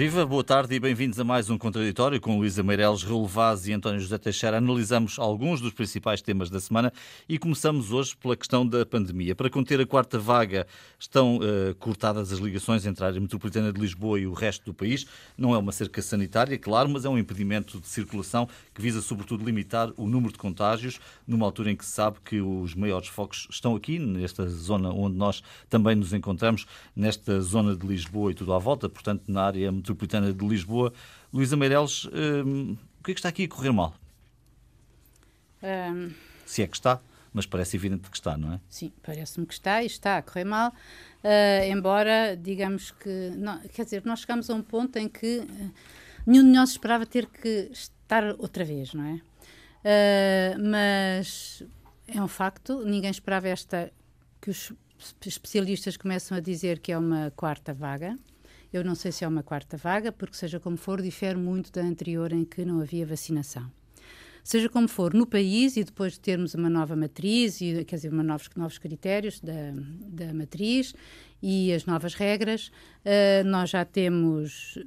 [0.00, 3.72] Viva, boa tarde e bem-vindos a mais um Contraditório com Luísa Meireles, Raul Vaz e
[3.74, 4.56] António José Teixeira.
[4.56, 6.90] Analisamos alguns dos principais temas da semana
[7.28, 9.34] e começamos hoje pela questão da pandemia.
[9.34, 10.66] Para conter a quarta vaga,
[10.98, 14.72] estão uh, cortadas as ligações entre a área metropolitana de Lisboa e o resto do
[14.72, 15.04] país.
[15.36, 19.44] Não é uma cerca sanitária, claro, mas é um impedimento de circulação que visa, sobretudo,
[19.44, 23.46] limitar o número de contágios, numa altura em que se sabe que os maiores focos
[23.50, 26.64] estão aqui, nesta zona onde nós também nos encontramos,
[26.96, 30.92] nesta zona de Lisboa e tudo à volta, portanto, na área metropolitana Metropolitana de Lisboa.
[31.32, 33.94] Luísa Meireles, hum, o que é que está aqui a correr mal?
[35.62, 36.10] Um...
[36.46, 37.00] Se é que está,
[37.32, 38.60] mas parece evidente que está, não é?
[38.68, 43.84] Sim, parece-me que está e está a correr mal, uh, embora, digamos que, não, quer
[43.84, 45.70] dizer, nós chegamos a um ponto em que uh,
[46.26, 49.20] nenhum de nós esperava ter que estar outra vez, não é?
[49.82, 51.62] Uh, mas
[52.08, 53.92] é um facto, ninguém esperava esta,
[54.40, 54.72] que os
[55.24, 58.18] especialistas começam a dizer que é uma quarta vaga.
[58.72, 61.82] Eu não sei se é uma quarta vaga, porque, seja como for, difere muito da
[61.82, 63.70] anterior em que não havia vacinação.
[64.42, 68.12] Seja como for, no país, e depois de termos uma nova matriz, e, quer dizer,
[68.12, 69.72] uma novos, novos critérios da,
[70.08, 70.94] da matriz
[71.42, 72.68] e as novas regras,
[73.04, 74.78] uh, nós já temos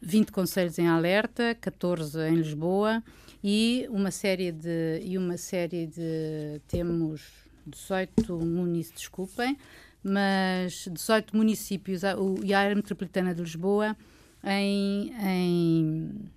[0.00, 3.02] 20 conselhos em alerta, 14 em Lisboa
[3.42, 7.22] e uma série de e uma série de temos
[7.66, 9.56] 18 municípios, desculpem,
[10.02, 12.02] mas 18 municípios
[12.42, 13.96] e a área metropolitana de Lisboa
[14.44, 16.30] em, em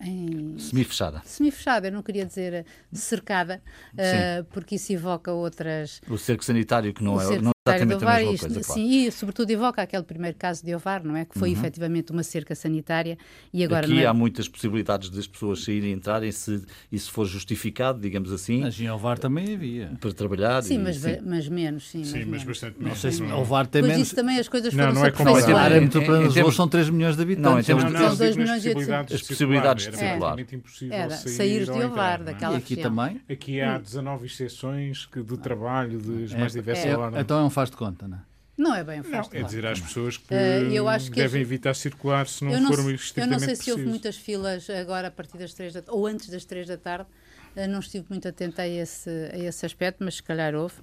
[0.00, 0.58] em...
[0.58, 1.22] Semi-fechada.
[1.24, 3.62] Semi-fechada, eu não queria dizer cercada,
[3.94, 6.00] uh, porque isso evoca outras.
[6.08, 7.40] O cerco sanitário, que não é.
[7.40, 8.80] Não Exatamente Ovar, a mesma isto, coisa, claro.
[8.80, 11.24] Sim, e sobretudo evoca aquele primeiro caso de Ovar, não é?
[11.24, 11.56] Que foi uhum.
[11.56, 13.16] efetivamente uma cerca sanitária
[13.54, 14.06] e agora Aqui é...
[14.06, 18.60] há muitas possibilidades das pessoas saírem e entrarem se isso for justificado, digamos assim.
[18.60, 19.92] Mas em Ovar também havia.
[19.98, 20.62] Para trabalhar.
[20.62, 21.16] Sim, e, mas, sim.
[21.24, 22.04] mas menos, sim.
[22.04, 22.88] Sim, mas, mas bastante menos.
[22.90, 23.98] Não sei se Ovar tem menos.
[23.98, 26.68] isso também as coisas foram não, não é como A área metropolitana de Lisboa são
[26.68, 27.68] 3 milhões de habitantes.
[27.68, 29.14] Não, não, não, são 2 milhões de habitantes.
[29.14, 30.36] As possibilidades de circular.
[30.90, 33.22] Era sair de Ovar, daquela E aqui também?
[33.26, 37.18] Aqui há 19 exceções de trabalho das mais diversas horas.
[37.18, 38.20] Então é um faz de conta, não é?
[38.56, 42.28] Não é bem um não, É dizer às pessoas que, uh, que devem evitar circular
[42.28, 43.64] se não, não for estritamente Eu não sei preciso.
[43.64, 46.76] se houve muitas filas agora a partir das três da ou antes das três da
[46.76, 47.08] tarde.
[47.56, 50.74] Uh, não estive muito atenta a esse, a esse aspecto, mas se calhar houve.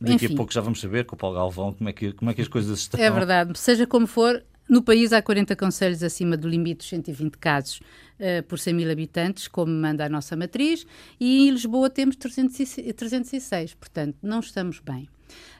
[0.00, 2.30] Daqui Enfim, a pouco já vamos saber com o Paulo Galvão como é que, como
[2.30, 3.00] é que as coisas estão.
[3.00, 3.56] É verdade.
[3.58, 7.80] Seja como for, no país há 40 conselhos acima do limite dos 120 casos
[8.18, 10.84] uh, por 100 mil habitantes, como manda a nossa matriz,
[11.18, 15.08] e em Lisboa temos 306, portanto, não estamos bem.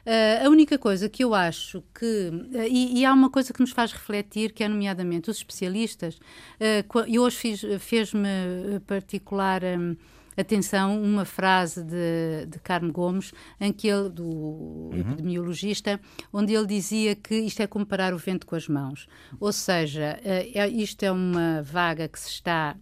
[0.05, 2.29] Uh, a única coisa que eu acho que.
[2.29, 6.15] Uh, e, e, há uma coisa que nos faz refletir, que é, nomeadamente, os especialistas.
[6.15, 9.63] Uh, e hoje fez-me particular.
[9.63, 9.95] Um,
[10.37, 14.91] atenção uma frase de, de Carmo Gomes, em que ele, do uhum.
[14.93, 15.99] epidemiologista,
[16.31, 19.07] onde ele dizia que isto é comparar o vento com as mãos.
[19.39, 22.77] Ou seja, é, isto é uma vaga que se está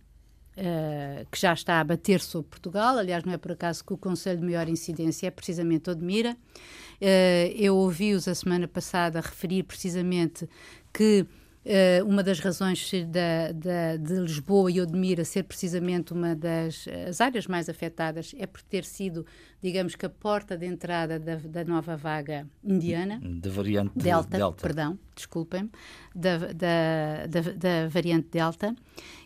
[0.59, 2.97] Uh, que já está a bater sobre Portugal.
[2.97, 6.36] Aliás, não é por acaso que o Conselho de Maior Incidência é precisamente Odmira.
[7.02, 10.50] Uh, eu ouvi-os a semana passada referir precisamente
[10.92, 11.25] que
[11.66, 17.19] Uh, uma das razões da, da, de Lisboa e Odmira ser precisamente uma das as
[17.19, 19.25] áreas mais afetadas é por ter sido,
[19.62, 23.20] digamos que, a porta de entrada da, da nova vaga indiana.
[23.22, 24.38] Da variante Delta.
[24.38, 24.62] Delta.
[24.62, 25.70] Perdão, desculpem.
[26.16, 28.75] Da, da, da, da variante Delta.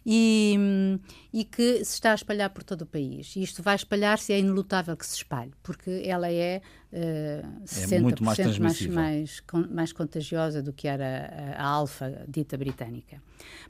[0.06, 0.58] E,
[1.32, 3.36] e, que se está a espalhar por todo o país.
[3.36, 6.62] E isto vai espalhar-se, é inelutável que se espalhe, porque ela é
[6.92, 12.26] uh, 60% é muito mais, mais, mais, mais, contagiosa do que era a, a alfa
[12.28, 13.22] dita britânica.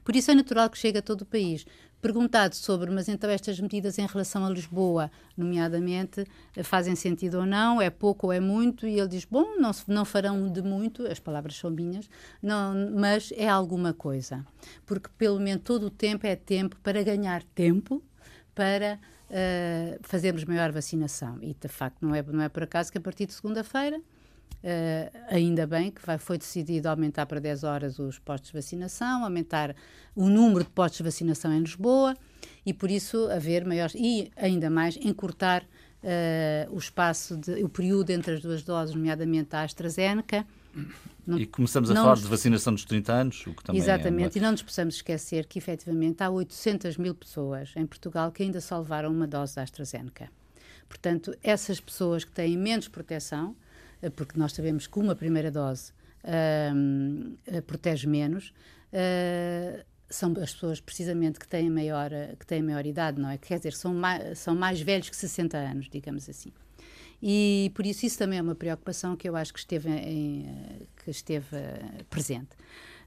[0.02, 1.64] Por isso é natural que chegue a todo o país.
[2.04, 6.26] Perguntado sobre, mas então estas medidas em relação a Lisboa, nomeadamente,
[6.62, 10.04] fazem sentido ou não, é pouco ou é muito, e ele diz, bom, não, não
[10.04, 12.06] farão de muito, as palavras são minhas,
[12.42, 14.44] não, mas é alguma coisa.
[14.84, 18.02] Porque pelo menos todo o tempo é tempo para ganhar tempo
[18.54, 21.38] para uh, fazermos maior vacinação.
[21.40, 23.98] E de facto não é, não é por acaso que a partir de segunda-feira
[24.64, 29.22] Uh, ainda bem que vai, foi decidido aumentar para 10 horas os postos de vacinação,
[29.22, 29.76] aumentar
[30.16, 32.16] o número de postos de vacinação em Lisboa
[32.64, 33.94] e, por isso, haver maiores.
[33.94, 35.62] e ainda mais encurtar
[36.04, 40.46] uh, o espaço, de, o período entre as duas doses, nomeadamente a AstraZeneca.
[41.26, 42.22] Não, e começamos a falar nos...
[42.22, 44.40] de vacinação dos 30 anos, o que também é Exatamente, é...
[44.40, 48.60] e não nos possamos esquecer que, efetivamente, há 800 mil pessoas em Portugal que ainda
[48.60, 50.30] só levaram uma dose da AstraZeneca.
[50.88, 53.56] Portanto, essas pessoas que têm menos proteção,
[54.10, 55.92] porque nós sabemos que uma primeira dose
[56.24, 58.52] uh, protege menos.
[58.92, 63.38] Uh, são as pessoas precisamente que têm maior que têm maior idade, não é?
[63.38, 66.52] Quer dizer, são mais, são mais velhos que 60 anos, digamos assim.
[67.22, 71.10] E por isso isso também é uma preocupação que eu acho que esteve, em, que
[71.10, 71.56] esteve
[72.10, 72.50] presente.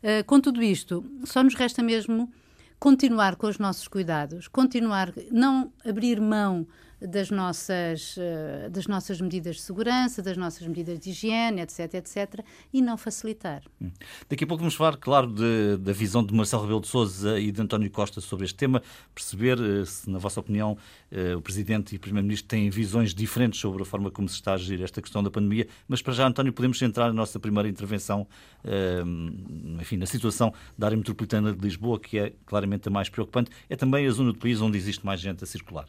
[0.02, 2.32] Uh, com tudo isto, só nos resta mesmo
[2.80, 6.68] continuar com os nossos cuidados, continuar, não abrir mão
[7.02, 12.44] das nossas, uh, das nossas medidas de segurança, das nossas medidas de higiene, etc, etc,
[12.74, 13.64] e não facilitar.
[13.82, 13.92] Hum.
[14.28, 17.52] Daqui a pouco vamos falar, claro, de, da visão de Marcelo Rebelo de Sousa e
[17.52, 18.82] de António Costa sobre este tema,
[19.14, 20.78] perceber uh, se, na vossa opinião,
[21.12, 24.54] uh, o Presidente e o Primeiro-Ministro têm visões diferentes sobre a forma como se está
[24.54, 27.70] a gerir esta questão da pandemia, mas para já, António, podemos entrar na nossa primeira
[27.70, 28.28] intervenção,
[29.80, 33.76] enfim, na situação da área metropolitana de Lisboa, que é claramente a mais preocupante, é
[33.76, 35.88] também a zona do país onde existe mais gente a circular.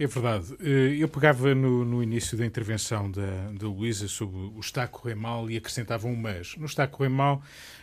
[0.00, 0.56] É verdade.
[0.60, 4.88] Eh, eu pegava no, no início da intervenção da, da Luísa sobre o está a
[4.88, 6.56] correr mal e acrescentava um mas.
[6.56, 7.42] No está a correr mal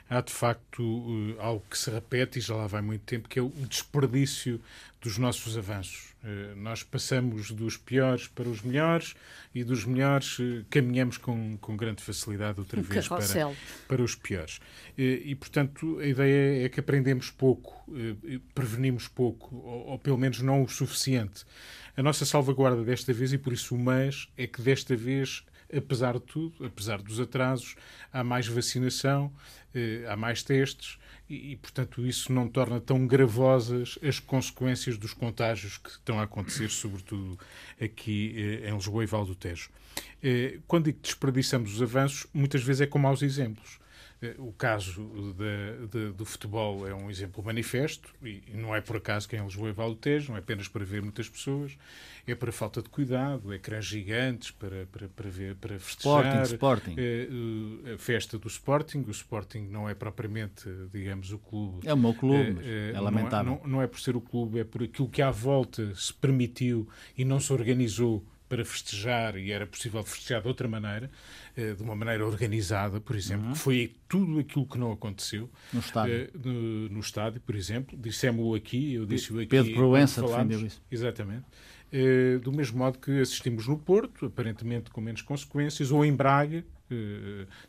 [0.10, 3.38] há de facto eh, algo que se repete e já lá vai muito tempo, que
[3.38, 4.60] é o desperdício
[5.00, 6.16] dos nossos avanços.
[6.28, 9.16] Eh, nós passamos dos piores para os melhores
[9.56, 10.38] e dos melhores
[10.70, 13.56] caminhamos com, com grande facilidade outra vez para,
[13.88, 14.60] para os piores.
[14.98, 17.90] E, portanto, a ideia é que aprendemos pouco,
[18.54, 21.46] prevenimos pouco, ou, ou pelo menos não o suficiente.
[21.96, 25.44] A nossa salvaguarda desta vez, e por isso o mas, é que desta vez,
[25.76, 27.76] apesar de tudo, apesar dos atrasos,
[28.12, 29.34] há mais vacinação,
[29.74, 35.78] eh, há mais testes e, portanto, isso não torna tão gravosas as consequências dos contágios
[35.78, 37.38] que estão a acontecer, sobretudo
[37.82, 38.34] aqui
[38.64, 39.70] eh, em Lisboa e Val do Tejo.
[40.24, 43.78] Eh, quando que desperdiçamos os avanços, muitas vezes é com maus exemplos.
[44.22, 48.98] Eh, o caso de, de, do futebol é um exemplo manifesto, e não é por
[48.98, 51.78] acaso que em Lisboa e Valdetejo, não é apenas para ver muitas pessoas,
[52.26, 56.44] é para falta de cuidado, ecrãs gigantes para, para, para, ver, para festejar.
[56.44, 56.96] Sporting, Sporting.
[56.98, 61.88] É, a festa do Sporting, o Sporting não é propriamente, digamos, o clube.
[61.88, 63.52] É o meu clube, é, é lamentável.
[63.52, 66.14] Não não, não é por ser o clube, é por aquilo que à volta se
[66.14, 66.88] permitiu
[67.18, 71.10] e não se organizou para festejar e era possível festejar de outra maneira,
[71.56, 73.54] eh, de uma maneira organizada, por exemplo, uhum.
[73.54, 77.98] que foi tudo aquilo que não aconteceu no estádio, eh, no, no estádio por exemplo.
[77.98, 79.48] Dissemos-o aqui, eu disse-o aqui.
[79.48, 80.82] Pedro Proença defendeu isso.
[80.90, 81.46] Exatamente.
[81.92, 86.64] Eh, do mesmo modo que assistimos no Porto, aparentemente com menos consequências, ou em Braga,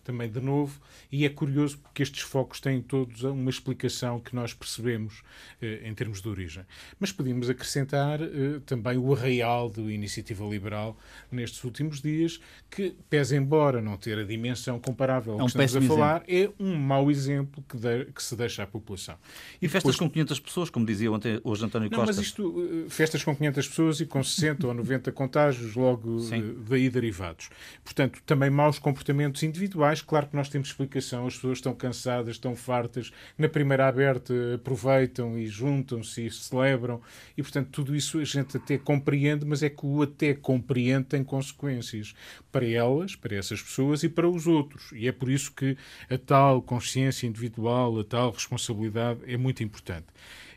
[0.04, 0.80] também de novo,
[1.10, 5.22] e é curioso porque estes focos têm todos uma explicação que nós percebemos
[5.60, 6.64] eh, em termos de origem.
[6.98, 10.96] Mas podíamos acrescentar eh, também o arraial da iniciativa liberal
[11.30, 15.62] nestes últimos dias, que, pese embora não ter a dimensão comparável ao é um que
[15.62, 16.56] estamos a falar, exemplo.
[16.60, 19.16] é um mau exemplo que, de, que, se deixa à população.
[19.60, 22.14] E, e festas com 500 pessoas, como dizia ontem, hoje António não, Costa.
[22.14, 26.56] Mas isto, festas com 500 pessoas e com 60 ou 90 contágios logo Sim.
[26.68, 27.50] daí derivados.
[27.82, 30.02] Portanto, também maus comportamentos comportamentos individuais.
[30.02, 35.38] Claro que nós temos explicação, as pessoas estão cansadas, estão fartas, na primeira aberta aproveitam
[35.38, 37.00] e juntam-se e celebram,
[37.36, 41.24] e portanto tudo isso a gente até compreende, mas é que o até compreende tem
[41.24, 42.14] consequências
[42.52, 44.90] para elas, para essas pessoas e para os outros.
[44.92, 45.76] E é por isso que
[46.10, 50.06] a tal consciência individual, a tal responsabilidade é muito importante.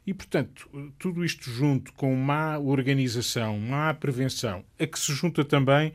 [0.06, 0.68] E, portanto,
[0.98, 5.94] tudo isto junto com má organização, má prevenção, a que se junta também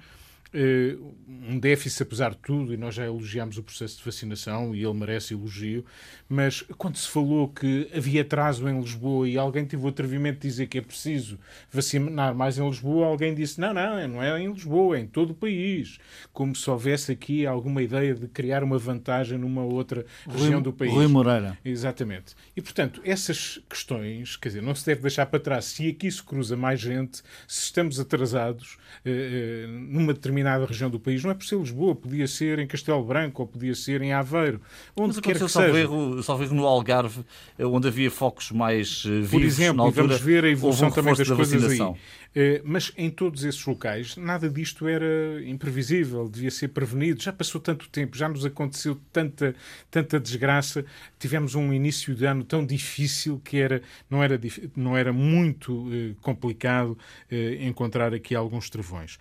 [1.48, 4.94] um déficit, apesar de tudo, e nós já elogiámos o processo de vacinação e ele
[4.94, 5.84] merece elogio,
[6.28, 10.48] mas quando se falou que havia atraso em Lisboa e alguém teve o atrevimento de
[10.48, 11.38] dizer que é preciso
[11.70, 15.30] vacinar mais em Lisboa, alguém disse: não, não, não é em Lisboa, é em todo
[15.30, 15.98] o país.
[16.32, 20.92] Como se houvesse aqui alguma ideia de criar uma vantagem numa outra região do país.
[20.92, 21.58] Rui Moreira.
[21.64, 22.34] Exatamente.
[22.56, 25.66] E, portanto, essas questões, quer dizer, não se deve deixar para trás.
[25.66, 30.88] Se aqui se cruza mais gente, se estamos atrasados eh, eh numa determinada determinada região
[30.88, 31.22] do país.
[31.22, 34.60] Não é por ser Lisboa, podia ser em Castelo Branco ou podia ser em Aveiro,
[34.96, 35.78] onde Mas quer que seja.
[35.78, 37.24] Erro, salvo erro no Algarve,
[37.58, 41.14] onde havia focos mais eh, vivos Por exemplo, na altura, vamos ver a evolução também
[41.14, 41.94] das coisas vacinação.
[41.94, 42.00] aí.
[42.38, 47.22] Eh, mas em todos esses locais, nada disto era imprevisível, devia ser prevenido.
[47.22, 49.54] Já passou tanto tempo, já nos aconteceu tanta,
[49.90, 50.84] tanta desgraça.
[51.18, 54.38] Tivemos um início de ano tão difícil que era, não, era,
[54.76, 56.98] não era muito eh, complicado
[57.30, 59.18] eh, encontrar aqui alguns travões.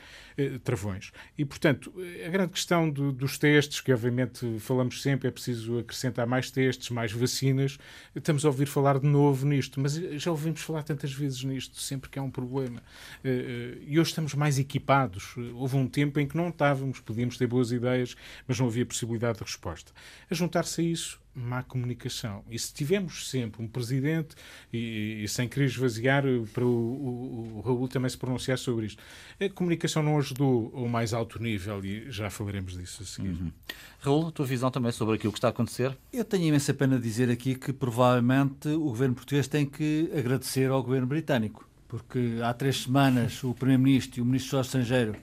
[0.65, 1.13] travões.
[1.37, 1.93] E, portanto,
[2.25, 6.89] a grande questão do, dos testes, que obviamente falamos sempre, é preciso acrescentar mais testes,
[6.89, 7.77] mais vacinas.
[8.13, 12.09] Estamos a ouvir falar de novo nisto, mas já ouvimos falar tantas vezes nisto, sempre
[12.09, 12.83] que há um problema.
[13.23, 15.35] Eh, eh, e hoje estamos mais equipados.
[15.53, 18.15] Houve um tempo em que não estávamos, podíamos ter boas ideias,
[18.47, 19.91] mas não havia possibilidade de resposta.
[20.29, 22.43] A juntar-se a isso, má comunicação.
[22.49, 24.35] E se tivermos sempre um presidente,
[24.71, 29.03] e, e sem querer esvaziar, para o, o, o, Raul também se pronunciar sobre isto,
[29.39, 33.29] a comunicação não ajudou ao mais alto nível e já falaremos disso a seguir.
[33.29, 33.51] Uhum.
[33.99, 35.95] Raul, a tua visão também sobre aquilo que está a acontecer?
[36.13, 40.81] Eu tenho imensa pena dizer aqui que provavelmente o governo português tem que agradecer ao
[40.81, 45.15] governo britânico porque há três semanas o Primeiro-Ministro e o Ministro do Estrangeiro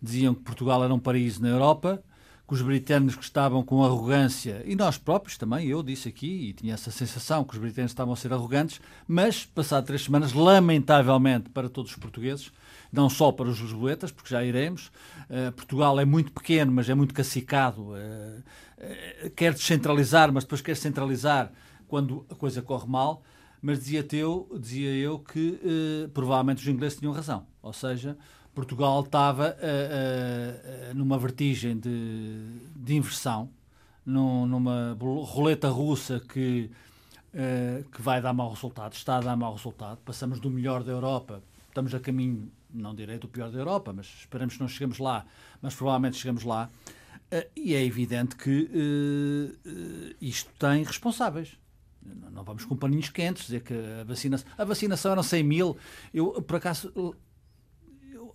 [0.00, 2.02] diziam que Portugal era um paraíso na Europa.
[2.46, 6.74] que os britânicos estavam com arrogância, e nós próprios também, eu disse aqui, e tinha
[6.74, 11.70] essa sensação que os britânicos estavam a ser arrogantes, mas, passado três semanas, lamentavelmente para
[11.70, 12.52] todos os portugueses,
[12.92, 14.90] não só para os lisboetas, porque já iremos,
[15.30, 20.60] uh, Portugal é muito pequeno, mas é muito cacicado, uh, uh, quer descentralizar, mas depois
[20.60, 21.50] quer centralizar
[21.88, 23.22] quando a coisa corre mal,
[23.62, 25.58] mas dizia eu, dizia eu que
[26.12, 28.18] provavelmente os ingleses tinham razão, ou seja,
[28.54, 33.48] Portugal estava uh, uh, numa vertigem de, de inversão,
[34.04, 36.70] num, numa roleta russa que,
[37.92, 39.98] que vai dar mau resultado, está a dar mau resultado.
[40.04, 44.06] Passamos do melhor da Europa, estamos a caminho, não direi do pior da Europa, mas
[44.06, 45.24] esperamos que não cheguemos lá,
[45.62, 46.68] mas provavelmente chegamos lá.
[47.56, 48.68] e é evidente que
[50.20, 51.56] isto tem responsáveis
[52.32, 55.76] não vamos com paninhos quentes, dizer que a vacinação, a vacinação eram 100 mil.
[56.12, 56.92] Eu, por acaso,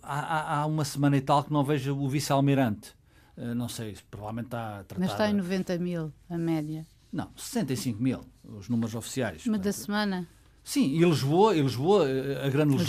[0.02, 2.96] há, há, uma semana e tal que não vejo o vice-almirante.
[3.36, 5.00] Uh, não sei, provavelmente está tratada...
[5.00, 6.86] Mas está em 90 mil, a média.
[7.12, 9.44] Não, 65 mil, os números oficiais.
[9.46, 10.28] Mas da semana?
[10.62, 12.88] Sim, e Lisboa, e Lisboa eh, a grande Lisboa,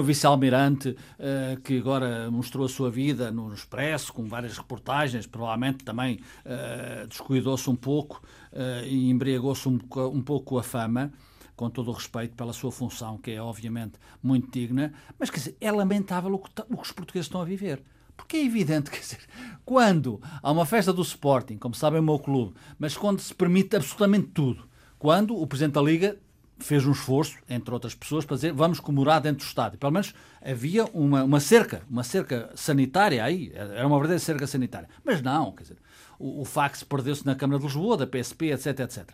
[0.00, 5.84] o vice-almirante uh, que agora mostrou a sua vida no Expresso, com várias reportagens, provavelmente
[5.84, 9.78] também uh, descuidou-se um pouco uh, e embriagou-se um,
[10.12, 11.12] um pouco a fama
[11.54, 15.56] com todo o respeito pela sua função, que é obviamente muito digna, mas quer dizer,
[15.60, 17.82] é lamentável o que, o que os portugueses estão a viver.
[18.16, 19.20] Porque é evidente, quer dizer,
[19.62, 23.76] quando há uma festa do Sporting, como sabem o meu clube, mas quando se permite
[23.76, 24.66] absolutamente tudo,
[24.98, 26.18] quando o Presidente da Liga
[26.60, 29.78] fez um esforço, entre outras pessoas, para dizer vamos comemorar dentro do estádio.
[29.78, 34.88] Pelo menos havia uma, uma cerca, uma cerca sanitária aí, era uma verdadeira cerca sanitária.
[35.04, 35.76] Mas não, quer dizer,
[36.18, 39.08] o, o fax perdeu-se na Câmara de Lisboa, da PSP, etc, etc.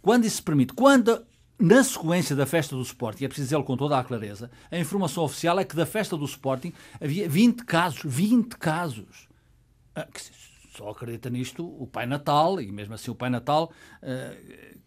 [0.00, 1.24] Quando isso se permite, quando
[1.58, 5.24] na sequência da festa do Sporting, é preciso dizê-lo com toda a clareza, a informação
[5.24, 9.28] oficial é que da festa do Sporting havia 20 casos, 20 casos.
[9.94, 10.06] Ah,
[10.76, 14.78] só acredita nisto o Pai Natal, e mesmo assim o Pai Natal uh,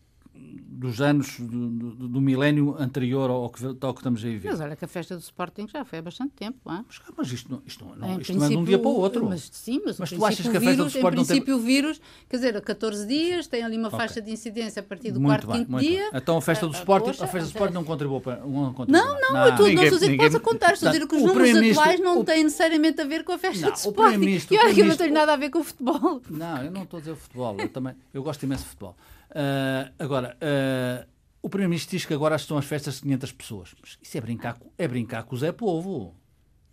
[0.80, 4.50] dos anos do, do, do, milénio anterior ao que, ao que estamos a viver.
[4.50, 6.58] Mas olha que a festa do Sporting já foi há bastante tempo.
[6.72, 6.86] Hein?
[6.88, 9.28] Mas, mas isto, não, isto, não, isto não é de um dia para o outro.
[9.28, 11.54] Mas, sim, mas, mas tu achas que a festa vírus, do Sporting Em princípio tem...
[11.54, 14.00] o vírus, quer dizer, a 14 dias, tem ali uma okay.
[14.00, 16.12] faixa de incidência a partir do muito quarto, quinto dia.
[16.12, 16.22] Bem.
[16.22, 18.38] Então a festa do a, Sporting, a, festa do Sporting não contribuiu para...
[18.38, 20.92] Não, não, não, não, eu estou, não estou a dizer que possa contar, estou a
[20.94, 24.40] dizer que os números atuais não têm necessariamente a ver com a festa do Sporting.
[24.50, 26.22] E olha que eu não tenho nada a ver com o futebol.
[26.30, 28.96] Não, eu não estou a dizer futebol, eu também, eu gosto imenso de futebol.
[29.30, 31.08] Uh, agora, uh,
[31.42, 33.76] o Primeiro-Ministro diz que agora estão as festas de 500 pessoas.
[33.80, 36.16] Mas isso é brincar, é brincar com o Zé Povo.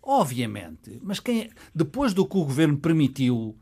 [0.01, 0.99] Obviamente.
[1.03, 3.57] Mas quem é, depois do que o governo permitiu,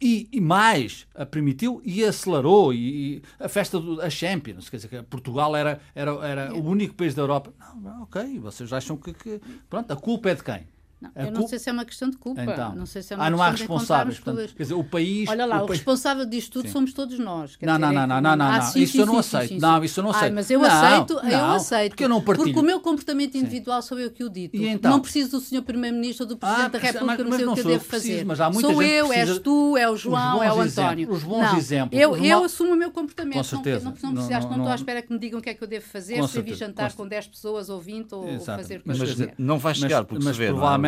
[0.00, 5.02] e, e mais, permitiu e acelerou, e, e a festa da Champions, quer dizer, que
[5.04, 7.52] Portugal era, era, era o único país da Europa.
[7.58, 9.40] Não, não ok, vocês acham que, que.
[9.68, 10.66] Pronto, a culpa é de quem?
[11.00, 12.42] Não, eu não sei se é uma questão de culpa.
[12.42, 14.18] Então, não sei se é uma ah, não há responsáveis.
[14.18, 15.28] Portanto, quer dizer, o país.
[15.28, 16.72] Olha lá, o, o responsável disto tudo sim.
[16.72, 17.56] somos todos nós.
[17.60, 19.60] Não, dizer, não, não, não, não, não, ah, sim, isso sim, eu não aceito.
[19.60, 20.24] Não, isso eu não aceito.
[20.24, 21.90] Ai, mas eu não, aceito, não, eu aceito.
[21.92, 22.46] Porque eu não partilho.
[22.46, 24.56] Porque o meu comportamento individual sou eu que o dito.
[24.56, 24.90] Então?
[24.90, 25.62] Não preciso do Sr.
[25.62, 28.24] Primeiro-Ministro ou do Presidente ah, da República, mas, não sei o que eu devo fazer.
[28.24, 31.12] Mas há muita sou eu, és tu, é o João, é o António.
[31.12, 32.00] Os bons exemplos.
[32.00, 33.36] Eu assumo o meu comportamento.
[33.36, 33.84] Com certeza.
[34.02, 36.38] Não estou à espera que me digam o que é que eu devo fazer, se
[36.38, 38.98] eu vir jantar com 10 pessoas ou 20 ou fazer eu Mas
[39.38, 40.48] não vai chegar, porque se vê.
[40.48, 40.87] Provavelmente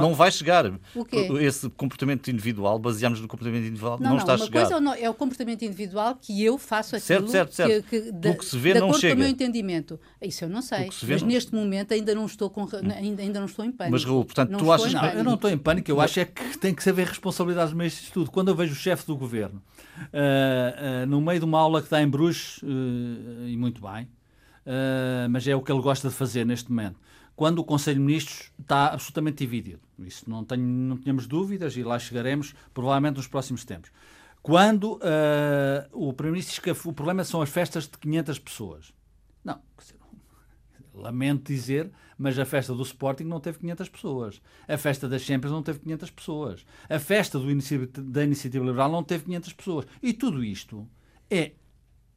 [0.00, 0.70] não vai chegar.
[0.94, 1.28] O quê?
[1.40, 4.68] Esse comportamento individual, baseamos no comportamento individual, não, não, não está uma a chegar.
[4.68, 7.86] Coisa é o comportamento individual que eu faço aquilo certo, certo, certo.
[7.88, 9.14] Que, que, da, que se vê, de não chega.
[9.14, 9.98] com o meu entendimento.
[10.20, 10.88] Isso eu não sei.
[11.08, 13.92] Mas neste momento ainda não estou com, ainda, ainda não estou em pânico.
[13.92, 16.24] Mas Raul, portanto, não tu achas não, eu não estou em pânico, eu acho é
[16.24, 18.30] que tem que haver responsabilidades no meio disto tudo.
[18.30, 19.62] Quando eu vejo o chefe do governo
[19.98, 24.08] uh, uh, no meio de uma aula que está em Bruges, uh, e muito bem,
[25.30, 26.96] mas é o que ele gosta de fazer neste momento
[27.40, 29.80] quando o Conselho de Ministros está absolutamente dividido.
[30.00, 33.90] Isso não, tenho, não tínhamos dúvidas e lá chegaremos provavelmente nos próximos tempos.
[34.42, 34.98] Quando uh,
[35.90, 38.92] o Primeiro-Ministro o problema são as festas de 500 pessoas.
[39.42, 39.58] Não,
[40.92, 44.42] lamento dizer, mas a festa do Sporting não teve 500 pessoas.
[44.68, 46.66] A festa das Champions não teve 500 pessoas.
[46.90, 47.46] A festa do
[48.02, 49.86] da Iniciativa Liberal não teve 500 pessoas.
[50.02, 50.86] E tudo isto
[51.30, 51.52] é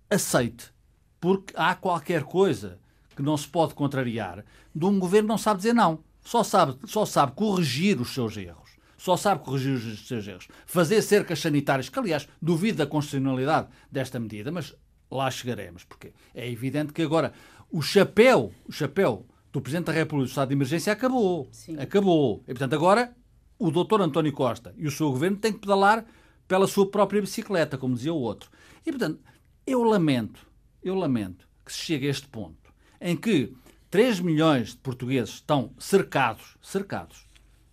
[0.09, 0.73] aceite,
[1.21, 2.82] porque há qualquer coisa
[3.15, 4.43] que não se pode contrariar,
[4.73, 5.99] de um governo não sabe dizer não.
[6.21, 8.77] Só sabe, só sabe corrigir os seus erros.
[8.97, 10.47] Só sabe corrigir os seus erros.
[10.65, 14.73] Fazer cercas sanitárias, que aliás duvido da constitucionalidade desta medida, mas
[15.11, 17.33] lá chegaremos, porque é evidente que agora
[17.69, 21.47] o chapéu, o chapéu do Presidente da República do Estado de Emergência acabou.
[21.51, 21.77] Sim.
[21.77, 22.41] Acabou.
[22.47, 23.13] E portanto agora
[23.59, 26.05] o doutor António Costa e o seu governo têm que pedalar
[26.47, 28.49] pela sua própria bicicleta, como dizia o outro.
[28.85, 29.19] E portanto,
[29.65, 30.45] eu lamento,
[30.81, 32.62] eu lamento que se chegue a este ponto
[33.03, 33.53] em que
[33.91, 37.27] 3 milhões de portugueses estão cercados, cercados,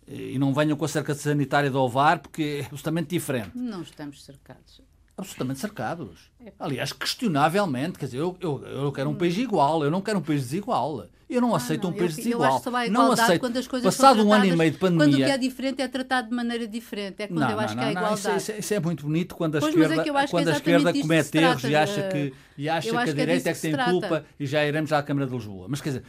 [0.07, 3.51] E não venham com a cerca sanitária do Ovar, porque é absolutamente diferente.
[3.55, 4.81] Não estamos cercados.
[5.21, 6.31] Absolutamente cercados.
[6.59, 10.21] Aliás, questionavelmente, quer dizer, eu, eu, eu quero um país igual, eu não quero um
[10.21, 11.05] país desigual.
[11.29, 12.61] Eu não aceito Ah, não, um país eu, desigual.
[12.65, 13.39] Eu não aceito.
[13.39, 15.25] quando as coisas Passado um ano e meio de Quando o pandemia.
[15.27, 17.21] que é diferente é tratado de maneira diferente.
[17.23, 18.19] É quando eu acho que há não, igualdade.
[18.19, 20.55] Isso, isso- isso é muito bonito quando a Pois, é esquerda, que quando é a
[20.57, 23.61] esquerda comete erros e acha que, e acha que a que é direita é que
[23.61, 23.91] tem trata.
[23.91, 25.67] culpa e já iremos à Câmara de Lisboa.
[25.69, 26.03] Mas quer dizer,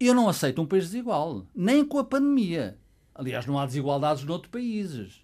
[0.00, 2.78] eu não aceito um país desigual, nem com a pandemia.
[3.14, 5.20] Aliás, não há desigualdades noutros países.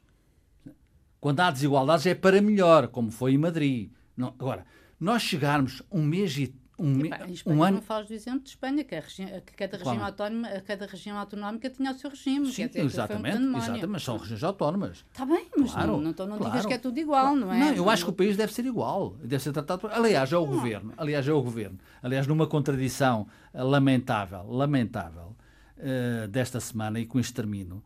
[1.22, 3.92] Quando há desigualdades é para melhor, como foi em Madrid.
[4.16, 4.66] Não- agora,
[4.98, 8.82] nós chegarmos um mês e um, Epá, um ano não falas do exemplo de Espanha,
[8.82, 9.90] que, a regi- que cada, Claro.
[9.90, 12.46] regime autónoma, cada região autonómica tinha o seu regime.
[12.46, 15.04] Sim, dizer, foi um exatamente, exatamente, mas são regiões autónomas.
[15.12, 16.66] Está bem, mas Claro, não, não, tô- não digas claro.
[16.68, 17.58] que é tudo igual, não é?
[17.60, 19.80] Não, eu acho que o país deve ser igual, deve ser tratado.
[19.80, 20.92] por- Aliás, é o governo.
[20.96, 21.78] Aliás, é o governo.
[22.02, 25.36] Aliás, numa contradição eh, lamentável, lamentável
[25.78, 27.80] eh, desta semana e com isto termino,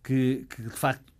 [0.00, 1.12] que, que de facto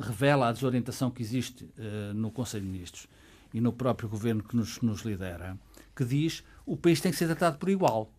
[0.00, 3.06] revela a desorientação que existe eh, no Conselho de Ministros
[3.52, 5.58] e no próprio governo que nos, nos lidera,
[5.94, 8.10] que diz o país tem que ser tratado por igual.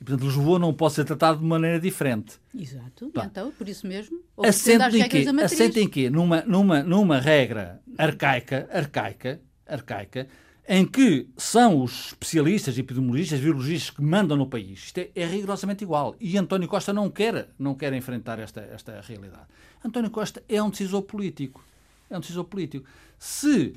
[0.00, 2.38] E, portanto, Lisboa não pode ser tratado de maneira diferente.
[2.54, 3.26] Exato, Pá.
[3.26, 5.24] então, por isso mesmo, às em quê?
[5.42, 6.08] Assente em quê?
[6.08, 10.26] Numa, numa, numa regra arcaica, arcaica, arcaica,
[10.66, 14.84] em que são os especialistas, epidemiologistas, virologistas que mandam no país.
[14.84, 16.14] Isto é, é rigorosamente igual.
[16.20, 19.46] E António Costa não quer, não quer enfrentar esta, esta realidade.
[19.84, 21.64] António Costa é um decisor político.
[22.08, 22.86] É um decisor político.
[23.18, 23.74] Se,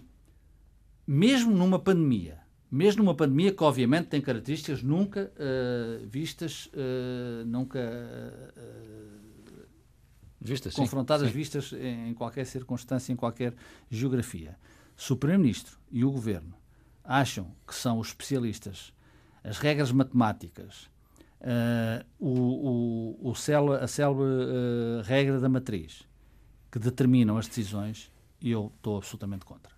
[1.06, 2.40] mesmo numa pandemia,
[2.72, 7.80] mesmo numa pandemia que obviamente tem características nunca eh, vistas, eh, nunca
[10.44, 10.82] Vistas, sim.
[10.82, 11.34] confrontadas, Sim.
[11.34, 13.56] vistas em qualquer circunstância, em qualquer
[13.90, 14.58] geografia.
[14.98, 16.54] Se o Primeiro-Ministro e o Governo
[17.02, 18.94] acham que são os especialistas,
[19.42, 20.90] as regras matemáticas,
[21.44, 26.04] eh, o, o, o célebre- a célebre eh, regra da matriz
[26.72, 29.72] que determinam as decisões, eu estou absolutamente contra.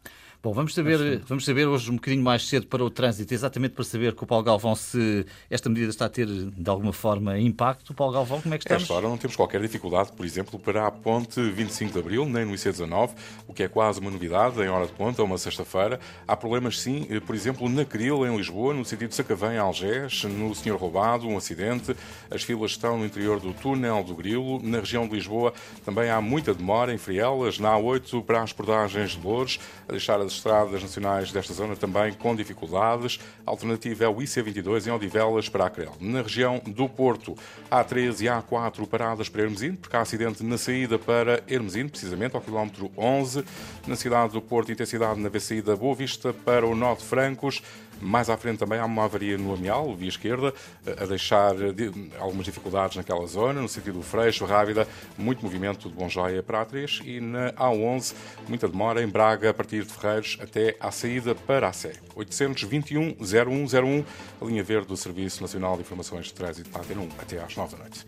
[0.45, 3.83] Bom, vamos saber, vamos saber hoje um bocadinho mais cedo para o trânsito, exatamente para
[3.83, 7.95] saber com o Paulo Galvão se esta medida está a ter de alguma forma impacto.
[7.95, 8.83] Paulo Galvão, como é que A estamos?
[8.83, 12.45] esta hora não temos qualquer dificuldade, por exemplo, para a ponte 25 de Abril, nem
[12.45, 13.09] no IC19,
[13.47, 15.99] o que é quase uma novidade em hora de ponta, uma sexta-feira.
[16.27, 20.25] Há problemas, sim, eh, por exemplo, na Cril, em Lisboa, no sentido de Sacavém Algés,
[20.25, 21.97] no Senhor Roubado, um acidente.
[22.29, 24.61] As filas estão no interior do túnel do Grilo.
[24.61, 29.13] Na região de Lisboa também há muita demora em Frielas, na A8 para as portagens
[29.13, 33.19] de Louros, a deixar as estradas nacionais desta zona também com dificuldades.
[33.45, 35.93] A alternativa é o IC22 em Odivelas para a Crel.
[35.99, 37.35] Na região do Porto,
[37.71, 42.41] A13 e A4 paradas para Hermesinde, porque há acidente na saída para Hermesinde, precisamente ao
[42.41, 43.43] quilómetro 11.
[43.87, 47.61] Na cidade do Porto, intensidade na saída Boa Vista para o Norte Francos.
[48.01, 50.53] Mais à frente também há uma avaria no Amial, via esquerda,
[50.99, 55.95] a deixar di- algumas dificuldades naquela zona, no sentido do Freixo, Rábida, muito movimento de
[55.95, 58.13] Bonjoia para A3 e na A11,
[58.47, 61.93] muita demora em Braga, a partir de Ferreiros até à saída para a Sé.
[62.15, 64.03] 821-0101,
[64.41, 67.39] a linha verde do Serviço Nacional de Informações de Trânsito para a Antena 1, até
[67.39, 68.05] às 9 da noite.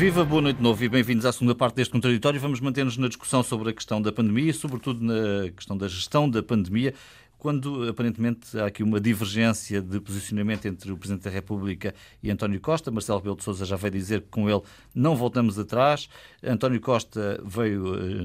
[0.00, 2.40] Viva, boa noite de novo e bem-vindos à segunda parte deste contraditório.
[2.40, 6.42] Vamos manter-nos na discussão sobre a questão da pandemia sobretudo, na questão da gestão da
[6.42, 6.94] pandemia,
[7.40, 12.60] quando aparentemente há aqui uma divergência de posicionamento entre o Presidente da República e António
[12.60, 12.90] Costa.
[12.90, 14.60] Marcelo Rebelo de Sousa já veio dizer que com ele
[14.94, 16.06] não voltamos atrás.
[16.44, 18.22] António Costa veio eh,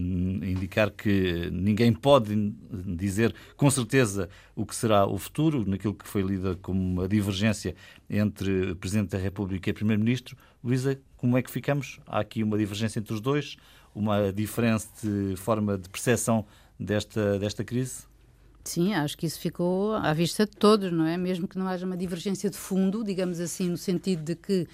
[0.50, 2.36] indicar que ninguém pode
[2.70, 7.74] dizer com certeza o que será o futuro, naquilo que foi lida como uma divergência
[8.10, 10.36] entre o Presidente da República e Primeiro-Ministro.
[10.62, 12.02] Luísa, como é que ficamos?
[12.06, 13.56] Há aqui uma divergência entre os dois,
[13.96, 16.46] uma diferença de forma de percepção
[16.78, 18.14] desta, desta crise?
[18.68, 21.18] Sim, acho que isso ficou à vista de todos, não é?
[21.18, 24.68] Mesmo que não haja uma divergência de fundo, digamos assim, no sentido de que,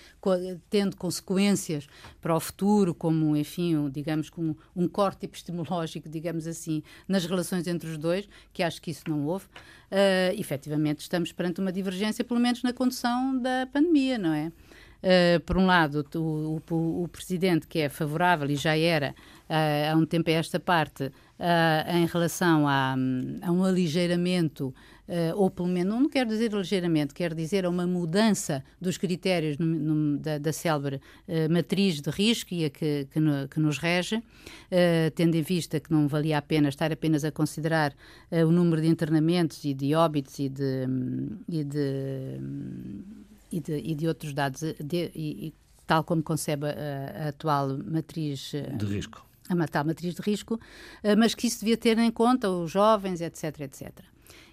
[0.69, 1.88] tendo consequências
[2.21, 7.67] para o futuro, como, enfim, um, digamos, como um corte epistemológico, digamos assim, nas relações
[7.67, 12.23] entre os dois, que acho que isso não houve, uh, efetivamente estamos perante uma divergência,
[12.23, 14.54] pelo menos na condução da pandemia, não é?
[15.01, 19.13] Uh, por um lado, o, o, o Presidente, que é favorável e já era
[19.91, 21.11] há um tempo a esta parte,
[21.87, 22.95] em relação a,
[23.41, 24.73] a um aligeiramento
[25.11, 29.65] uh, ou pelo menos, não quero dizer ligeiramente, quero dizer uma mudança dos critérios no,
[29.65, 33.77] no, da, da célebre uh, matriz de risco e a que, que, no, que nos
[33.77, 37.93] rege, uh, tendo em vista que não valia a pena estar apenas a considerar
[38.31, 40.87] o número de internamentos e de óbitos e de,
[41.49, 42.39] e de,
[43.51, 45.53] e de, e de outros dados, de, e,
[45.85, 50.60] tal como concebe a, a atual matriz de risco a tal matriz de risco,
[51.17, 53.91] mas que isso devia ter em conta os jovens, etc, etc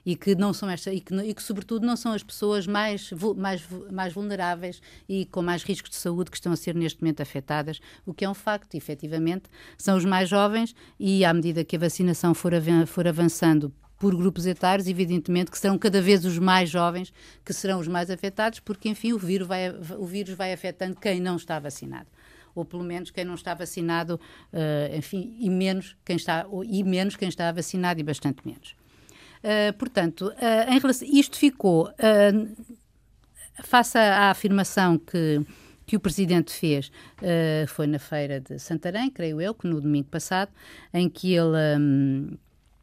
[0.08, 3.10] e que não são esta e que, e que sobretudo não são as pessoas mais,
[3.36, 7.20] mais, mais vulneráveis e com mais riscos de saúde que estão a ser neste momento
[7.20, 11.76] afetadas, o que é um facto, efetivamente, são os mais jovens e à medida que
[11.76, 12.52] a vacinação for,
[12.86, 17.12] for avançando por grupos etários, evidentemente que serão cada vez os mais jovens
[17.44, 21.20] que serão os mais afetados, porque enfim o vírus vai, o vírus vai afetando quem
[21.20, 22.08] não está vacinado
[22.58, 24.20] ou pelo menos quem não está vacinado,
[24.52, 28.74] uh, enfim, e menos quem está e menos quem está vacinado e bastante menos.
[29.38, 32.64] Uh, portanto, uh, em relação, isto ficou, uh,
[33.62, 35.40] face à, afirmação que,
[35.86, 36.90] que o Presidente fez,
[37.68, 40.50] foi na feira de Santarém, creio eu, que no domingo passado,
[40.92, 41.78] em que ele...
[41.78, 42.36] Um,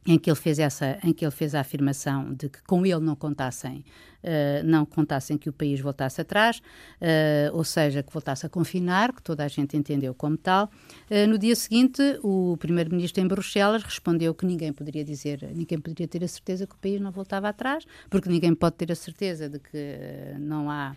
[0.06, 3.00] em que ele fez essa, em que ele fez a afirmação de que com ele
[3.00, 3.84] não contassem,
[4.24, 6.60] uh, não contassem que o país voltasse atrás,
[7.02, 10.70] uh, ou seja, que voltasse a confinar, que toda a gente entendeu como tal.
[11.10, 16.08] Uh, no dia seguinte, o primeiro-ministro em Bruxelas respondeu que ninguém poderia dizer, ninguém poderia
[16.08, 19.50] ter a certeza que o país não voltava atrás, porque ninguém pode ter a certeza
[19.50, 19.98] de que
[20.39, 20.96] não há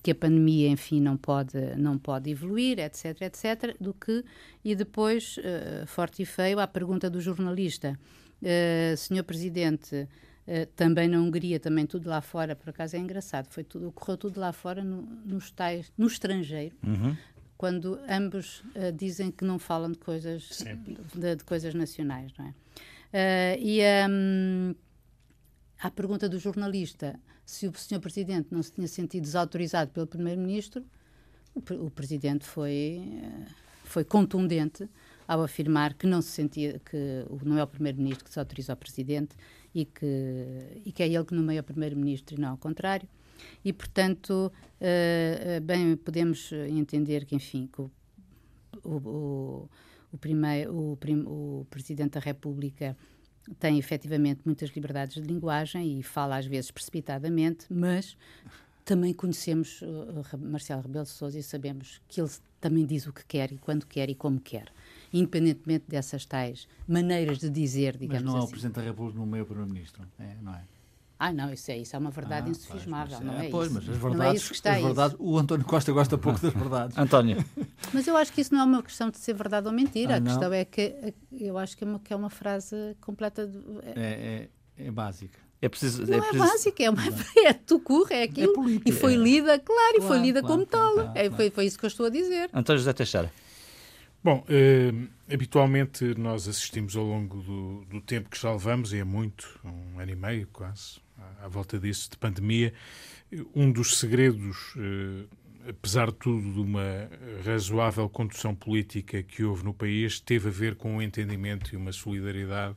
[0.00, 4.22] que a pandemia, enfim, não pode, não pode evoluir, etc, etc, do que,
[4.62, 5.36] e depois,
[5.86, 7.98] forte e feio, à pergunta do jornalista,
[8.44, 13.48] Uh, senhor Presidente, uh, também na Hungria, também tudo lá fora, por acaso é engraçado,
[13.48, 17.16] foi tudo, ocorreu tudo lá fora no, nos tais, no estrangeiro, uhum.
[17.56, 20.62] quando ambos uh, dizem que não falam de coisas,
[21.14, 22.54] de, de, coisas nacionais, não é?
[23.60, 23.80] e
[24.10, 24.74] um,
[25.78, 30.84] à pergunta do jornalista se o senhor Presidente não se tinha sentido desautorizado pelo Primeiro-Ministro,
[31.54, 33.00] o, o Presidente foi,
[33.84, 34.88] foi contundente
[35.26, 38.76] ao afirmar que não se sentia que não é o primeiro-ministro que se autoriza ao
[38.76, 39.36] presidente
[39.74, 43.08] e que, e que é ele que nomeia o primeiro-ministro e não ao contrário.
[43.64, 47.90] E, portanto, uh, bem, podemos entender que, enfim, que o,
[48.84, 49.68] o,
[50.12, 52.96] o, primeiro, o, prim, o Presidente da República
[53.58, 58.16] tem efetivamente muitas liberdades de linguagem e fala às vezes precipitadamente, mas
[58.84, 63.24] também conhecemos uh, Marcelo Rebelo de Sousa e sabemos que ele também diz o que
[63.26, 64.72] quer e quando quer e como quer
[65.14, 68.24] independentemente dessas tais maneiras de dizer, digamos assim.
[68.24, 68.46] Mas não assim.
[68.46, 70.62] é o Presidente da República no meio Primeiro-Ministro, é, não é?
[71.16, 73.74] Ah, não, isso é, isso é uma verdade ah, insufismável, não é, é pois, isso.
[73.76, 76.40] mas as verdades, não é isso que está as verdades, o António Costa gosta pouco
[76.40, 76.98] das verdades.
[76.98, 77.42] António.
[77.92, 80.16] Mas eu acho que isso não é uma questão de ser verdade ou mentira, ah,
[80.16, 83.46] a questão é que eu acho que é uma, que é uma frase completa...
[83.46, 83.58] De,
[83.94, 85.38] é, é, é básica.
[85.62, 86.44] É preciso, não é, é preciso...
[86.44, 87.02] básica, é, uma,
[87.46, 88.50] é tu curre, é aquilo.
[88.50, 91.16] É política, e foi lida, claro, claro, e foi lida claro, como claro, tal.
[91.16, 92.50] é, foi, foi isso que eu estou a dizer.
[92.52, 93.32] António José Teixeira.
[94.24, 94.90] Bom, eh,
[95.30, 100.00] habitualmente nós assistimos ao longo do, do, tempo que já levamos, e é muito, um
[100.00, 102.72] ano e meio quase, à, à volta disso, de pandemia,
[103.54, 107.10] um dos segredos, eh, apesar de tudo, de uma
[107.44, 111.92] razoável condução política que houve no país, teve a ver com um entendimento e uma
[111.92, 112.76] solidariedade,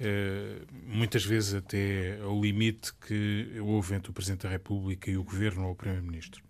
[0.00, 0.56] eh,
[0.88, 5.66] muitas vezes até ao limite que houve entre o Presidente da República e o Governo
[5.66, 6.49] ou o Primeiro-Ministro.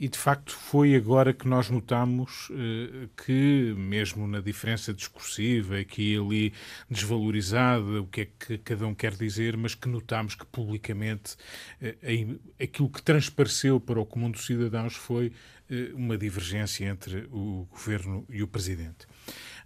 [0.00, 6.14] E de facto foi agora que nós notamos uh, que, mesmo na diferença discursiva, aqui
[6.14, 6.52] e ali
[6.88, 11.34] desvalorizada, o que é que cada um quer dizer, mas que notamos que publicamente
[11.82, 17.66] uh, aquilo que transpareceu para o comum dos cidadãos foi uh, uma divergência entre o
[17.68, 19.04] governo e o presidente.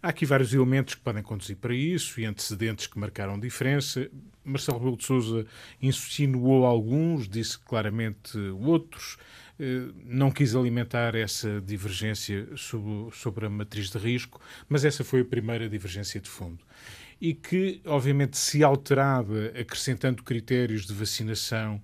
[0.03, 4.11] Há aqui vários elementos que podem conduzir para isso e antecedentes que marcaram diferença.
[4.45, 5.47] Marcelo Rebelo de Sousa
[5.81, 9.17] insinuou alguns, disse claramente outros.
[9.59, 15.25] Eh, não quis alimentar essa divergência sobre, a matriz de risco, mas essa foi a
[15.25, 16.65] primeira divergência de fundo.
[17.21, 21.81] E que, obviamente, se alterada acrescentando critérios de vacinação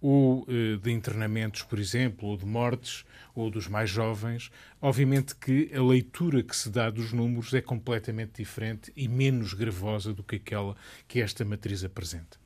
[0.00, 3.04] ou eh, de internamentos, por exemplo, ou de mortes,
[3.34, 8.42] ou dos mais jovens, obviamente que a leitura que se dá dos números é completamente
[8.42, 12.38] diferente e menos gravosa do que aquela que esta matriz apresenta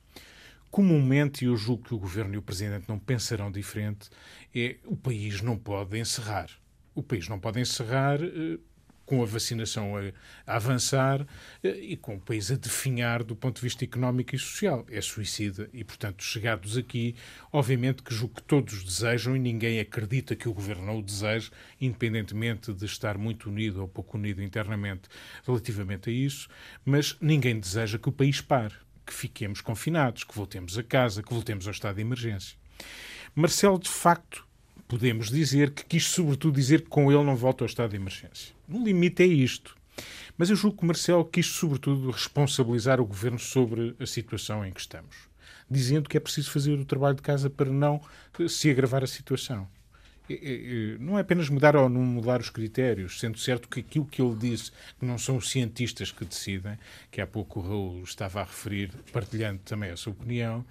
[0.74, 4.10] comumente, e eu julgo que o Governo e o Presidente não pensarão diferente,
[4.52, 6.50] é o país não pode encerrar.
[6.96, 8.58] O país não pode encerrar eh,
[9.06, 10.00] com a vacinação a,
[10.44, 11.24] a, avançar
[11.62, 14.84] eh, e com o país a definhar do ponto de vista económico e social.
[14.90, 17.14] É suicida e, portanto, chegados aqui,
[17.52, 21.52] obviamente que julgo que todos desejam e ninguém acredita que o governo não o deseje,
[21.80, 25.08] independentemente de estar muito unido ou pouco unido internamente
[25.46, 26.48] relativamente a isso,
[26.84, 31.32] mas ninguém deseja que o país pare, que fiquemos confinados, que voltemos a casa, que
[31.32, 32.56] voltemos ao estado de emergência.
[33.34, 34.46] Marcelo, de facto,
[34.86, 38.54] podemos dizer que quis, sobretudo, dizer que com ele não volta ao estado de emergência.
[38.68, 39.76] No limite é isto.
[40.36, 44.80] Mas eu julgo que Marcelo quis, sobretudo, responsabilizar o governo sobre a situação em que
[44.80, 45.16] estamos,
[45.70, 48.00] dizendo que é preciso fazer o trabalho de casa para não
[48.48, 49.68] se agravar a situação.
[51.00, 54.34] Não é apenas mudar ou não mudar os critérios, sendo certo que aquilo que ele
[54.36, 56.78] disse, que não são os cientistas que decidem,
[57.10, 60.64] que há pouco o Raul estava a referir, partilhando também essa opinião,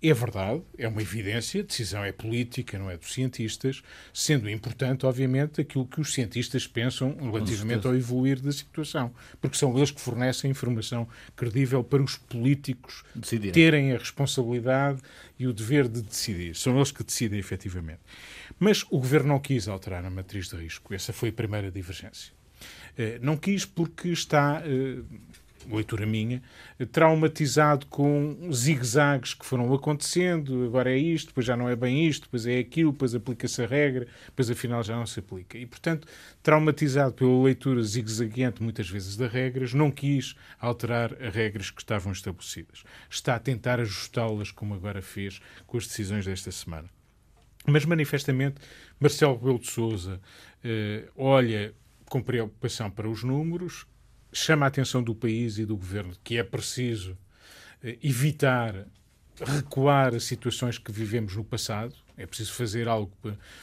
[0.00, 3.82] é verdade, é uma evidência, a decisão é política, não é dos cientistas,
[4.14, 9.76] sendo importante, obviamente, aquilo que os cientistas pensam relativamente ao evoluir da situação, porque são
[9.76, 13.52] eles que fornecem informação credível para os políticos Decidirem.
[13.52, 15.00] terem a responsabilidade
[15.36, 16.54] e o dever de decidir.
[16.54, 18.00] São eles que decidem, efetivamente.
[18.58, 20.94] Mas o governo não quis alterar a matriz de risco.
[20.94, 22.32] Essa foi a primeira divergência.
[22.96, 24.98] Eh, não quis porque está eh,
[25.76, 26.42] leitura minha,
[26.92, 32.22] traumatizado com zigue-zagues que foram acontecendo, agora é isto, depois já não é bem isto,
[32.22, 35.58] depois é aquilo, depois aplica-se a regra, depois afinal já não se aplica.
[35.58, 36.08] E, portanto,
[36.42, 42.12] traumatizado pela leitura zigue-zagueante muitas vezes das regras, não quis alterar as regras que estavam
[42.12, 42.84] estabelecidas.
[43.10, 46.88] Está a tentar ajustá-las, como agora fez com as decisões desta semana.
[47.66, 48.60] Mas, manifestamente,
[48.98, 50.20] Marcelo Rebelo de Sousa
[50.64, 51.74] eh, olha
[52.06, 53.86] com preocupação para os números,
[54.32, 57.16] chama a atenção do país e do governo que é preciso
[57.82, 58.86] eh, evitar
[59.44, 61.94] recuar a situações que vivemos no passado.
[62.16, 63.12] É preciso fazer algo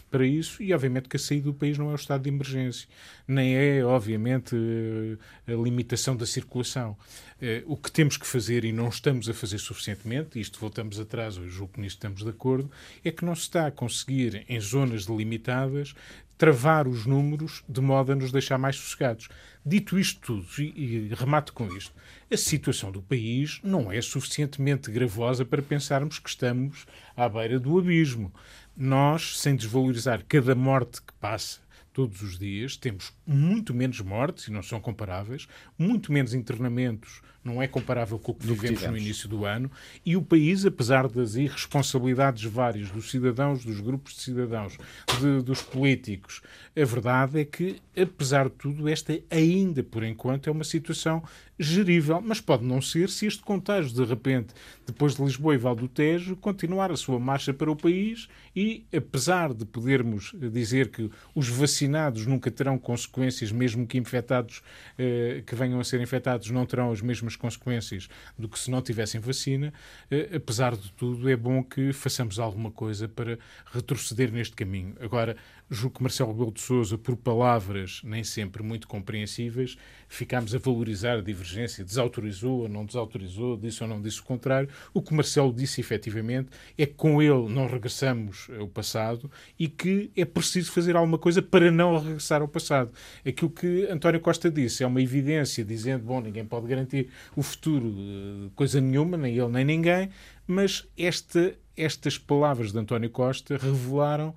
[0.09, 2.87] para isso e, obviamente, que a saída do país não é o estado de emergência,
[3.27, 6.95] nem é, obviamente, eh, a limitação da circulação.
[7.41, 11.35] Eh, o que temos que fazer e não estamos a fazer suficientemente, isto voltamos atrás,
[11.35, 12.71] eu julgo que nisto estamos de acordo,
[13.03, 15.93] é que não se está a conseguir, em zonas delimitadas,
[16.37, 19.29] travar os números de modo a nos deixar mais sossegados.
[19.65, 21.93] Dito isto tudo, e, e remato com isto,
[22.31, 27.77] a situação do país não é suficientemente gravosa para pensarmos que estamos à beira do
[27.77, 28.33] abismo.
[28.75, 31.59] Nós, sem desvalorizar cada morte que passa,
[31.95, 37.61] todos os dias, temos muito menos mortes, e não são comparáveis, muito menos internamentos, não
[37.61, 39.71] é comparável com o que vivemos no início do ano,
[40.03, 44.77] e o país, apesar das irresponsabilidades várias dos cidadãos, dos grupos de cidadãos,
[45.19, 46.41] de, dos políticos,
[46.75, 51.23] a verdade é que, apesar de tudo, esta ainda, por enquanto, é uma situação
[51.57, 54.53] gerível, mas pode não ser se este contágio, de repente,
[54.85, 58.85] depois de Lisboa e Val do Tejo, continuar a sua marcha para o país e,
[58.95, 64.61] apesar de podermos dizer que os vacinados nunca terão consequências, mesmo que infectados,
[64.97, 68.81] eh, que venham a ser infectados, não terão as mesmas consequências do que se não
[68.81, 69.73] tivessem vacina,
[70.09, 73.37] eh, apesar de tudo, é bom que façamos alguma coisa para
[73.73, 74.95] retroceder neste caminho.
[74.99, 75.35] Agora,
[75.69, 81.17] julgo que Marcelo Rebelo de Sousa, por palavras nem sempre muito compreensíveis, ficámos a valorizar
[81.17, 84.69] a divergência, desautorizou ou não desautorizou, disse ou não disse o contrário.
[84.93, 90.11] O que Marcelo disse efetivamente é que com ele não regressamos ao passado e que
[90.15, 92.91] é preciso fazer alguma coisa para não regressar ao passado.
[93.25, 97.93] Aquilo que António Costa disse é uma evidência, dizendo, bom, ninguém pode garantir o futuro,
[97.97, 100.09] eh, coisa nenhuma, nem ele nem ninguém,
[100.47, 104.35] mas esta, estas palavras de António Costa revelaram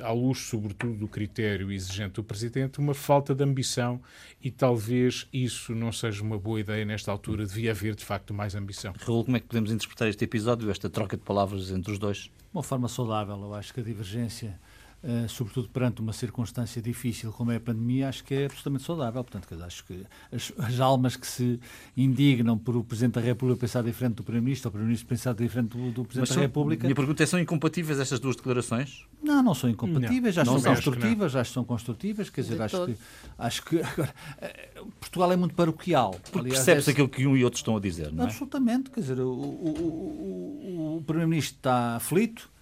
[0.00, 4.00] à luz, sobretudo, do critério exigente do Presidente, uma falta de ambição
[4.42, 7.46] e talvez isso não seja uma boa ideia nesta altura.
[7.46, 8.94] Devia haver, de facto, mais ambição.
[8.98, 12.18] Raul, como é que podemos interpretar este episódio, esta troca de palavras entre os dois?
[12.18, 13.36] De uma forma saudável.
[13.36, 14.58] Eu acho que a divergência
[15.06, 19.22] Uh, sobretudo perante uma circunstância difícil como é a pandemia, acho que é absolutamente saudável.
[19.22, 21.60] Portanto, acho que as, as, almas que se
[21.96, 25.76] indignam por o Presidente da República pensar diferente do Primeiro-Ministro, ou o Primeiro-Ministro pensar diferente
[25.76, 26.82] do, do Presidente são, da República.
[26.88, 29.06] Minha pergunta é: são incompatíveis estas duas declarações?
[29.22, 32.28] Não, não são incompatíveis, não, acho que são construtivas, acho que são construtivas.
[32.28, 32.96] Quer dizer, acho que,
[33.38, 36.16] acho que agora, eh, Portugal é muito paroquial.
[36.32, 38.26] Percebe-se é, aquilo que um e outro estão a dizer, não é?
[38.26, 38.90] Absolutamente.
[38.90, 42.55] Quer dizer, o, o, o, o Primeiro-Ministro está aflito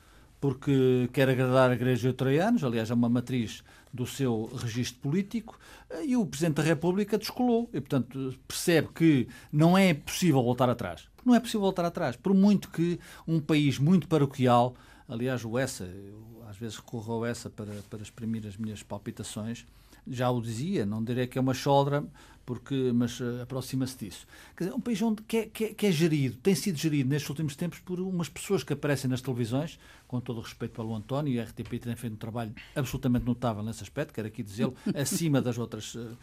[0.44, 5.58] porque quer agradar a Igreja Troianos, aliás, é uma matriz do seu registro político,
[6.04, 7.70] e o Presidente da República descolou.
[7.72, 11.08] E, portanto, percebe que não é possível voltar atrás.
[11.24, 12.14] Não é possível voltar atrás.
[12.14, 14.74] Por muito que um país muito paroquial,
[15.08, 19.64] aliás, o ESSA, eu, às vezes recorro ao ESSA para, para exprimir as minhas palpitações,
[20.06, 22.04] já o dizia, não direi que é uma choldra,
[22.44, 24.26] porque, mas uh, aproxima-se disso.
[24.56, 27.08] Quer dizer, um país onde, que, é, que, é, que é gerido, tem sido gerido
[27.08, 30.94] nestes últimos tempos por umas pessoas que aparecem nas televisões, com todo o respeito pelo
[30.94, 34.74] António, e a RTP tem feito um trabalho absolutamente notável nesse aspecto, quero aqui dizê-lo,
[34.94, 35.94] acima das outras.
[35.94, 36.16] Uh,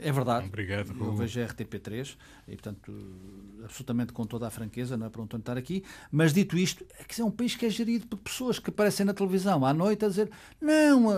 [0.00, 0.46] é verdade.
[0.46, 0.94] Obrigado.
[0.98, 2.92] Eu vejo a RTP3 e, portanto,
[3.64, 7.04] absolutamente com toda a franqueza, não é para um estar aqui, mas dito isto, é
[7.04, 10.04] que é um país que é gerido por pessoas que aparecem na televisão à noite
[10.04, 11.08] a dizer não,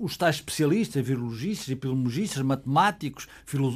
[0.00, 3.73] os tais especialistas, virologistas, epidemiologistas, matemáticos, filo, filo,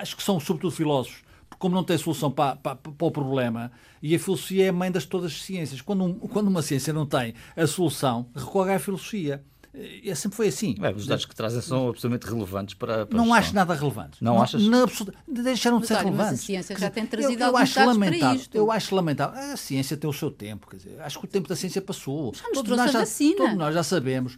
[0.00, 1.22] acho que são sobretudo filósofos,
[1.58, 3.70] como não tem solução para, para, para, o problema,
[4.02, 5.80] e a filosofia é a mãe de todas as ciências.
[5.80, 9.44] Quando, um, quando uma ciência não tem a solução, recorre à filosofia.
[9.74, 10.76] E é sempre foi assim.
[10.82, 13.06] É, os dados que trazem são absolutamente relevantes para.
[13.06, 14.20] para não acho nada relevantes.
[14.20, 14.62] Não, não achas?
[14.62, 14.86] Não,
[15.26, 16.32] deixaram de ser olha, relevantes.
[16.32, 19.40] Mas a ciência já tem trazido eu, eu acho lamentável, Eu acho lamentável.
[19.40, 20.68] A ciência tem o seu tempo.
[20.68, 22.34] Quer dizer, acho que o tempo da ciência passou.
[22.34, 23.36] Já nos todos nós já, vacina.
[23.36, 24.36] Todos nós já sabemos.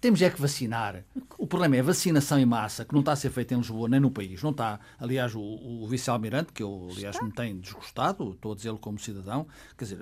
[0.00, 1.04] Temos é que vacinar.
[1.36, 3.88] O problema é a vacinação em massa, que não está a ser feita em Lisboa
[3.88, 4.42] nem no país.
[4.42, 4.80] Não está.
[4.98, 7.26] Aliás, o, o vice-almirante, que eu, aliás, está.
[7.26, 9.98] me tem desgostado, estou a dizê-lo como cidadão, quer dizer,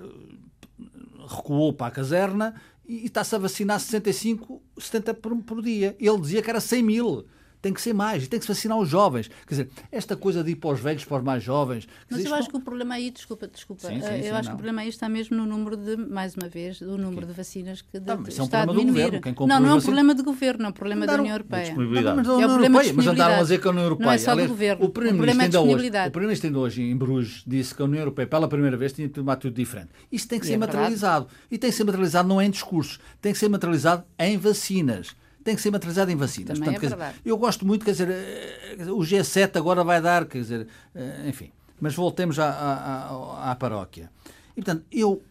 [1.29, 2.55] recuou para a caserna
[2.87, 5.97] e está-se a vacinar 65, 70 por, por dia.
[5.99, 7.27] Ele dizia que era 100 mil
[7.61, 9.29] tem que ser mais, e tem que se vacinar os jovens.
[9.47, 11.89] Quer dizer, esta coisa de ir para os velhos, para os mais jovens.
[12.09, 12.51] Mas dizer, eu acho não...
[12.53, 14.43] que o problema aí, desculpa, desculpa, sim, sim, eu sim, acho não.
[14.43, 17.33] que o problema aí está mesmo no número de, mais uma vez, do número de
[17.33, 19.11] vacinas que de, isso é um está a do diminuir.
[19.11, 21.65] governo, não, não é um problema de governo, é um problema da Andaram- União Europeia.
[21.65, 22.17] disponibilidade.
[22.17, 24.07] Mas, É União problema Europeia, mas andaram a dizer que a União Europeia.
[24.07, 24.85] Não é só do aliás, governo.
[24.85, 28.49] O Primeiro-Ministro é ainda hoje, ainda hoje em Bruges disse que a União Europeia, pela
[28.49, 29.89] primeira vez, tinha de tomar tudo diferente.
[30.11, 31.27] Isso tem que ser é materializado.
[31.51, 35.15] E tem que ser materializado não é em discursos, tem que ser materializado em vacinas.
[35.49, 36.59] Tem que ser materializado em vacinas.
[36.59, 40.41] Também é dizer, eu gosto muito, quer dizer, eh, o G7 agora vai dar, quer
[40.43, 41.51] dizer, eh, enfim.
[41.81, 44.13] Mas voltemos à, à, à, paróquia.
[44.51, 45.23] E, portanto, eu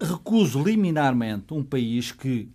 [0.00, 2.50] recuso liminarmente um país que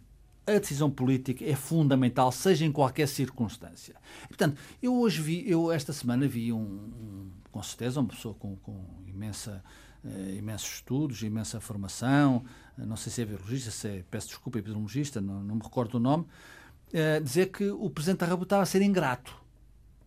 [0.46, 3.96] a decisão política é fundamental, seja em qualquer circunstância.
[4.26, 8.34] E, portanto, eu hoje vi, eu esta semana vi um, um com certeza, uma pessoa
[8.34, 9.64] com, com imensa,
[10.04, 12.44] eh, imensos estudos, imensa formação,
[12.78, 15.96] eh, não sei se é virologista, se é, peço desculpa, epidemiologista, não, não me recordo
[15.96, 16.26] o nome,
[16.94, 19.36] eh, dizer que o Presidente da República estava a ser ingrato.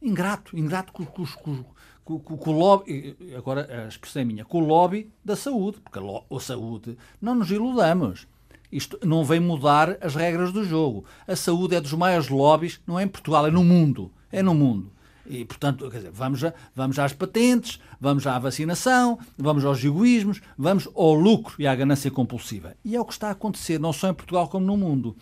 [0.01, 1.65] Ingrato, ingrato com, com, com,
[2.05, 5.99] com, com, o lobby, agora a expressão é minha, com o lobby da saúde, porque
[5.99, 8.29] a, lo, a saúde, não nos iludamos.
[8.71, 11.05] Isto não vem mudar as regras do jogo.
[11.27, 14.13] A saúde é dos maiores lobbies, não é em Portugal, é no mundo.
[14.31, 14.93] É no mundo.
[15.29, 20.41] E, portanto, quer dizer, vamos, a, vamos às patentes, vamos à vacinação, vamos aos egoísmos,
[20.57, 22.77] vamos ao lucro e à ganância compulsiva.
[22.85, 25.17] E é o que está a acontecer, não só em Portugal como no mundo.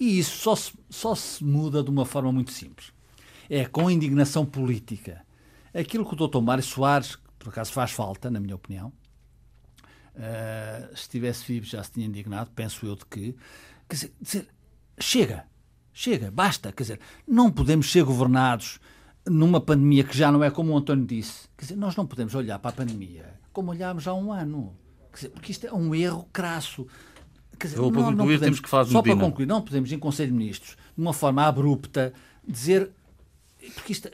[0.00, 2.92] E isso só se, só se muda de uma forma muito simples.
[3.50, 5.24] É com indignação política.
[5.74, 6.40] Aquilo que o Dr.
[6.40, 8.92] Mário Soares, que por acaso faz falta, na minha opinião,
[10.16, 13.36] uh, se estivesse vivo já se tinha indignado, penso eu de que,
[13.86, 14.48] quer dizer, dizer,
[14.98, 15.44] chega,
[15.92, 18.80] chega, basta, quer dizer, não podemos ser governados
[19.26, 21.46] numa pandemia que já não é como o António disse.
[21.58, 24.76] Quer dizer, nós não podemos olhar para a pandemia como olhámos há um ano.
[25.10, 26.86] Quer dizer, porque isto é um erro crasso.
[27.66, 29.98] Dizer, Vou não- não concluir, podemos- temos que falar Só para concluir, não podemos, em
[29.98, 32.12] Conselho de Ministros, de uma forma abrupta,
[32.46, 32.90] dizer.
[33.74, 34.08] Porque isto,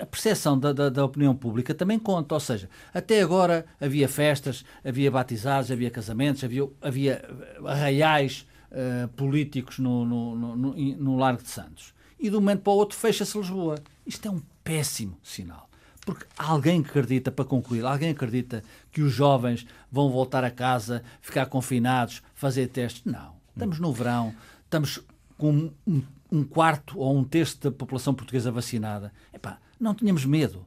[0.00, 2.34] a percepção da, da, da opinião pública também conta.
[2.34, 7.20] Ou seja, até agora havia festas, havia batizados, havia casamentos, havia, havia
[7.66, 11.92] arraiais eh, políticos no, no, no, no, no Largo de Santos.
[12.18, 13.74] E de um momento para o outro fecha-se Lisboa.
[14.06, 15.68] Isto é um péssimo sinal.
[16.04, 21.46] Porque alguém acredita, para concluir, alguém acredita que os jovens vão voltar a casa, ficar
[21.46, 23.02] confinados, fazer testes?
[23.04, 23.34] Não.
[23.54, 24.34] Estamos no verão,
[24.64, 25.00] estamos
[25.38, 29.12] com um, um quarto ou um terço da população portuguesa vacinada.
[29.32, 30.66] Epá, não tínhamos medo.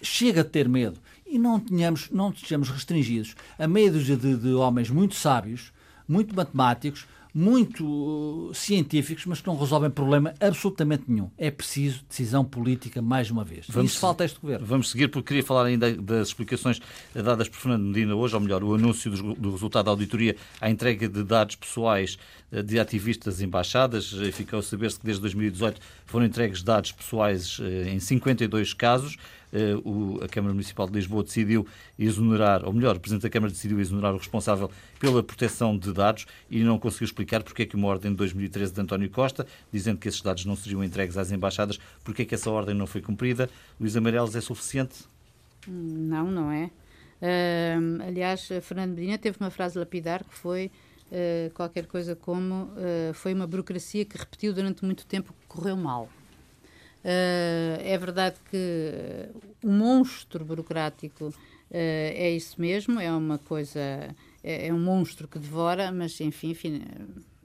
[0.00, 1.00] Chega de ter medo.
[1.24, 5.72] E não tenhamos, não estejamos restringidos a dúzia de, de homens muito sábios,
[6.08, 7.06] muito matemáticos,
[7.38, 11.30] muito uh, científicos, mas que não resolvem problema absolutamente nenhum.
[11.36, 13.66] É preciso decisão política mais uma vez.
[13.68, 14.64] Vamos- Isso falta a este governo.
[14.64, 16.80] Vamos seguir, porque queria falar ainda das explicações
[17.14, 20.70] dadas por Fernando Medina hoje, ou melhor, o anúncio do, do resultado da auditoria à
[20.70, 22.16] entrega de dados pessoais
[22.50, 24.14] eh, de ativistas embaixadas.
[24.18, 29.18] Eh, Ficou a saber-se que desde 2018 foram entregues dados pessoais eh, em 52 casos.
[29.52, 31.66] Eh, o- a Câmara Municipal de Lisboa decidiu
[31.98, 36.26] exonerar, ou melhor, o Presidente da Câmara decidiu exonerar o responsável pela proteção de dados
[36.50, 39.98] e não conseguiu explicar porque é que uma ordem de 2013 de António Costa, dizendo
[39.98, 43.00] que esses dados não seriam entregues às embaixadas, porque é que essa ordem não foi
[43.00, 43.48] cumprida.
[43.80, 45.04] Luís Amarelos é suficiente?
[45.66, 46.70] Não, não é.
[47.22, 50.70] Ahm, aliás, Fernando Medina teve uma frase lapidar que foi
[51.10, 55.76] ah, qualquer coisa como ah, foi uma burocracia que repetiu durante muito tempo que correu
[55.76, 56.08] mal.
[57.08, 59.28] Ah, é verdade que
[59.62, 61.32] o monstro burocrático
[61.72, 61.76] ah,
[62.26, 63.78] é isso mesmo, é uma coisa,
[64.42, 66.82] é, é um monstro que devora, mas enfim, enfim,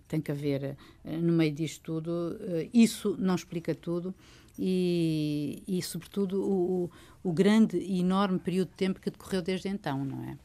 [0.08, 2.38] tem que haver eh, no meio disto tudo.
[2.42, 4.14] eh, Isso não explica tudo.
[4.60, 6.92] e, e sobretudo, o,
[7.24, 10.38] o grande e enorme período de tempo que decorreu desde então, não é?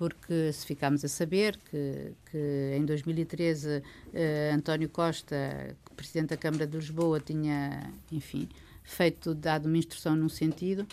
[0.00, 3.82] Porque se ficarmos a saber que, que em 2013
[4.14, 8.48] eh, António Costa, Presidente da Câmara de Lisboa, tinha, enfim,
[8.82, 10.86] feito, dado uma instrução num sentido,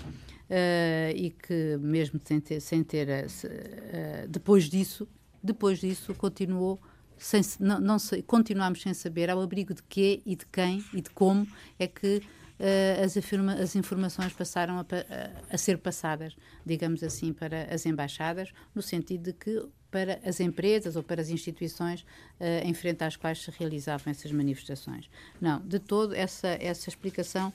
[0.49, 5.07] uh, e que mesmo sem ter, sem ter uh, depois disso,
[5.41, 6.77] depois disso continuou
[7.17, 11.09] sem, não, não continuamos sem saber ao abrigo de quê e de quem e de
[11.11, 11.47] como
[11.79, 12.21] é que
[12.59, 16.35] uh, as, afirma, as, informações passaram a, a, a, ser passadas,
[16.65, 21.29] digamos assim, para as embaixadas, no sentido de que para as empresas ou para as
[21.29, 22.01] instituições
[22.39, 25.09] uh, em frente às quais se realizavam essas manifestações.
[25.39, 27.53] Não, de todo essa, essa explicação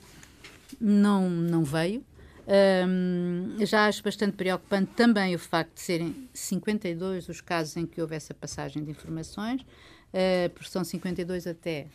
[0.79, 2.03] não, não veio.
[2.45, 8.01] Um, já acho bastante preocupante também o facto de serem 52 os casos em que
[8.01, 11.87] houve essa passagem de informações, uh, porque são 52 até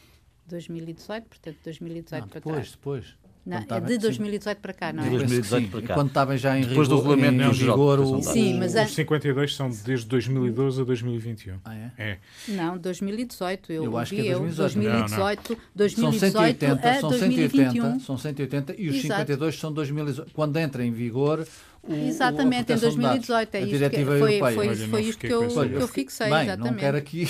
[0.48, 2.70] 2018, portanto, 2018 não, para depois, trás.
[2.72, 3.14] Depois,
[3.48, 5.08] não, é de 2018 para cá, não é?
[5.08, 5.94] De 2018 para cá.
[5.94, 8.94] Quando estava já em Depois rigor, do regulamento em, em vigor, o, Sim, mas os
[8.94, 11.58] 52 são desde 2012 a 2021.
[11.64, 11.92] Ah, é?
[11.96, 12.18] é?
[12.48, 13.72] Não, 2018.
[13.72, 14.74] Eu, eu acho que é 2018.
[14.74, 15.52] 2018.
[15.52, 19.20] Eu, 2018, são 180, a são 180, são 180 e os Exato.
[19.20, 20.34] 52 são 2018.
[20.34, 21.46] Quando entra em vigor
[21.82, 25.48] o, Exatamente, o, em 2018 é isto que, foi, foi, foi não isto que eu,
[25.48, 26.70] que eu fixei, Bem, exatamente.
[26.70, 27.28] não quero aqui,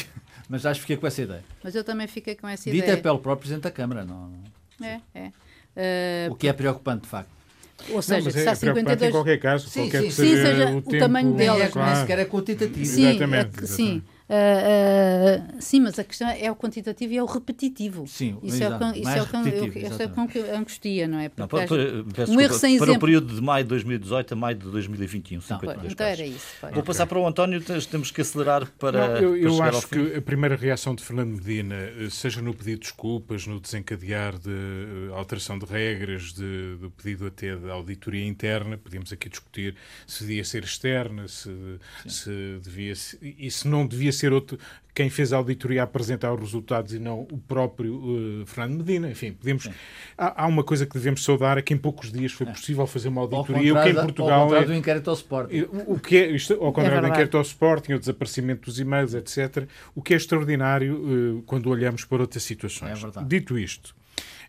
[0.48, 1.44] mas acho que fiquei com essa ideia.
[1.62, 3.02] Mas eu também fiquei com essa Dita é ideia.
[3.02, 4.30] pelo próprio Presidente da Câmara, não.
[4.82, 6.28] É, é.
[6.28, 7.30] Uh, O que é preocupante, de facto.
[7.90, 9.08] ou seja, não, é há preocupante 52.
[9.08, 11.36] em qualquer caso, Sim, qualquer sim, que sim, seja, seja o, o tempo, tamanho Nem
[11.36, 11.90] delas, é, Claro.
[11.92, 12.84] nem sequer é quantitativo.
[12.86, 14.02] Sim, Exatamente, a- sim.
[14.28, 18.06] Uh, uh, sim, mas a questão é o quantitativo e é o repetitivo.
[18.06, 21.30] Sim, isso é o isso é o que, é o que angustia, não é?
[21.34, 23.06] Não, Porque para, às- para, peço um erro sem para o exemplo.
[23.06, 26.20] período de maio de 2018 a maio de 2021, Pois, 52 então casos.
[26.20, 26.46] era isso.
[26.60, 26.74] pois.
[26.74, 27.60] Vou passar para o António,
[27.90, 30.04] temos que acelerar para, Não, eu para eu acho fim.
[30.10, 34.38] que a primeira reação de Fernando Medina, eh, seja no pedido de desculpas, no desencadear
[34.38, 39.74] de eh, alteração de regras, de, do pedido até de auditoria interna, podíamos aqui discutir
[40.06, 41.50] se devia ser externa, se,
[42.06, 44.58] se devia se- e se não devia ser outro
[44.98, 49.08] quem fez a auditoria a apresentar os resultados e não o próprio eh, Fernando Medina.
[49.08, 49.70] Enfim, podemos.
[50.16, 53.06] Há, há uma coisa que devemos saudar é que em poucos dias foi possível fazer
[53.06, 55.66] uma Ao auditoria, o que em contrário, Portugal ao é, contrário do inquérito ao Sporting.
[55.86, 57.12] o que é, isto, ao contrário do verdade.
[57.12, 62.04] inquérito ao Sporting, o desaparecimento dos e-mails, etc., o que é extraordinário eh, quando olhamos
[62.04, 62.98] para outras situações.
[62.98, 63.28] É verdade.
[63.28, 63.94] Dito isto,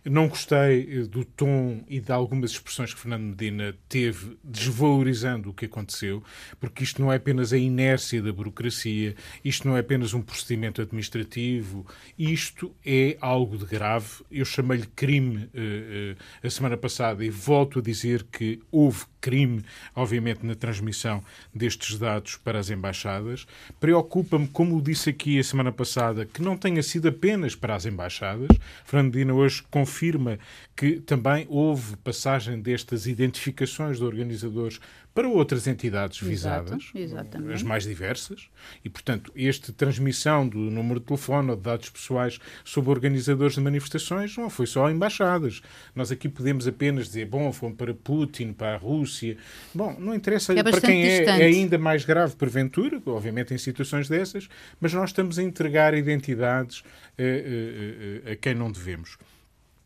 [0.06, 5.54] não gostei eh, do tom e de algumas expressões que Fernando Medina teve desvalorizando o
[5.54, 6.24] que aconteceu,
[6.60, 10.82] porque isto não é apenas a inércia da burocracia, isto não é apenas um procedimento
[10.82, 11.86] administrativo,
[12.18, 14.24] isto é algo de grave.
[14.32, 19.64] Eu chamei-lhe crime eh, eh, a semana passada e volto a dizer que houve crime,
[19.96, 21.24] obviamente, na transmissão
[21.54, 23.46] destes dados para as embaixadas.
[23.80, 28.48] Preocupa-me, como disse aqui a semana passada, que não tenha sido apenas para as embaixadas.
[28.86, 30.38] Fernando Medina hoje confirma
[30.76, 34.80] que também houve passagem destas identificações de organizadores
[35.14, 37.54] para outras entidades Exato, visadas, exatamente.
[37.54, 38.48] as mais diversas,
[38.86, 43.62] e, portanto, esta transmissão do número de telefone ou de dados pessoais sobre organizadores de
[43.62, 45.62] manifestações não foi só a embaixadas.
[45.96, 49.36] Nós aqui podemos apenas dizer, bom, foram para Putin, para a Rússia.
[49.74, 54.08] Bom, não interessa É para quem é, é ainda mais grave, porventura, obviamente em situações
[54.08, 54.48] dessas,
[54.80, 56.84] mas nós estamos a entregar identidades
[57.18, 59.18] eh, eh, eh, a quem não devemos.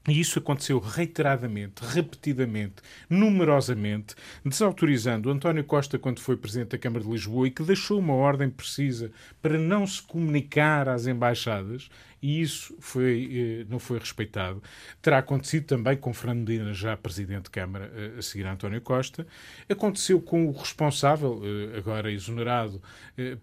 [0.08, 2.76] E isso aconteceu reiteradamente, repetidamente,
[3.10, 8.14] numerosamente, desautorizando António Costa quando foi Presidente da Câmara de Lisboa e que deixou uma
[8.14, 11.90] ordem precisa para não se comunicar às embaixadas
[12.24, 14.64] e isso foi, eh, não foi respeitado.
[15.02, 18.80] Terá acontecido também com Fernando Medina, já Presidente de Câmara, eh, a seguir a António
[18.80, 19.28] Costa.
[19.68, 22.82] Aconteceu com o responsável, eh, agora exonerado,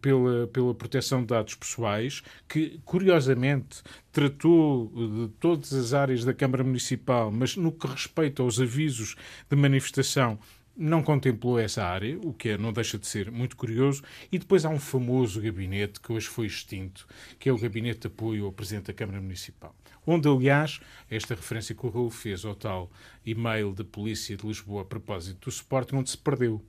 [0.01, 6.64] pela, pela proteção de dados pessoais, que, curiosamente, tratou de todas as áreas da Câmara
[6.64, 9.14] Municipal, mas no que respeita aos avisos
[9.49, 10.39] de manifestação,
[10.81, 14.03] não contemplou essa área, o que é, não deixa de ser muito curioso.
[14.33, 17.07] E depois há um famoso gabinete que hoje foi extinto,
[17.39, 19.76] que é o Gabinete de Apoio ao Presidente da Câmara Municipal.
[20.07, 22.91] Onde, aliás, esta referência que o Raul fez ao tal
[23.26, 26.64] e-mail da Polícia de Lisboa a propósito do suporte, onde se perdeu.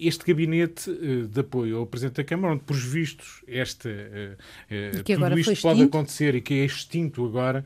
[0.00, 4.36] Este gabinete eh, de apoio ao Presidente da Câmara, onde, por vistos, esta, eh,
[4.68, 7.64] eh, tudo isto pode acontecer e que é extinto agora,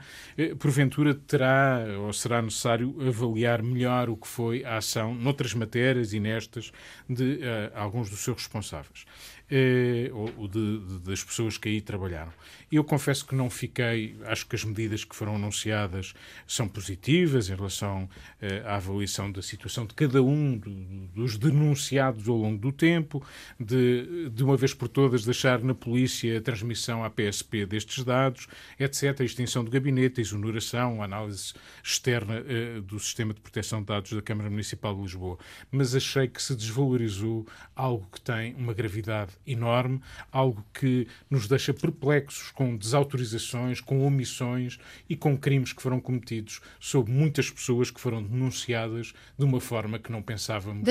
[0.59, 6.21] porventura terá ou será necessário avaliar melhor o que foi a ação noutras matérias e
[6.21, 6.73] nestas
[7.09, 9.07] de eh, alguns dos seus responsáveis.
[9.51, 12.33] eh, ou de, de, das pessoas que aí trabalharam.
[12.71, 16.15] Eu confesso que não fiquei, acho que as medidas que foram anunciadas
[16.47, 18.09] são positivas em relação
[18.41, 20.71] eh, à avaliação da situação de cada um do,
[21.15, 23.23] dos denunciados ao longo do tempo,
[23.59, 28.47] de, de uma vez por todas deixar na polícia a transmissão à PSP destes dados,
[28.79, 31.53] etc., a extinção do gabinete, a exoneração, a análise
[31.83, 35.39] externa eh, do sistema de proteção de dados da Câmara Municipal de Lisboa.
[35.71, 40.01] Mas achei que se desvalorizou algo que tem uma gravidade enorme,
[40.33, 46.61] algo que nos deixa perplexos com desautorizações, com omissões e com crimes que foram cometidos
[46.79, 50.85] sobre muitas pessoas que foram denunciadas de uma forma que não pensávamos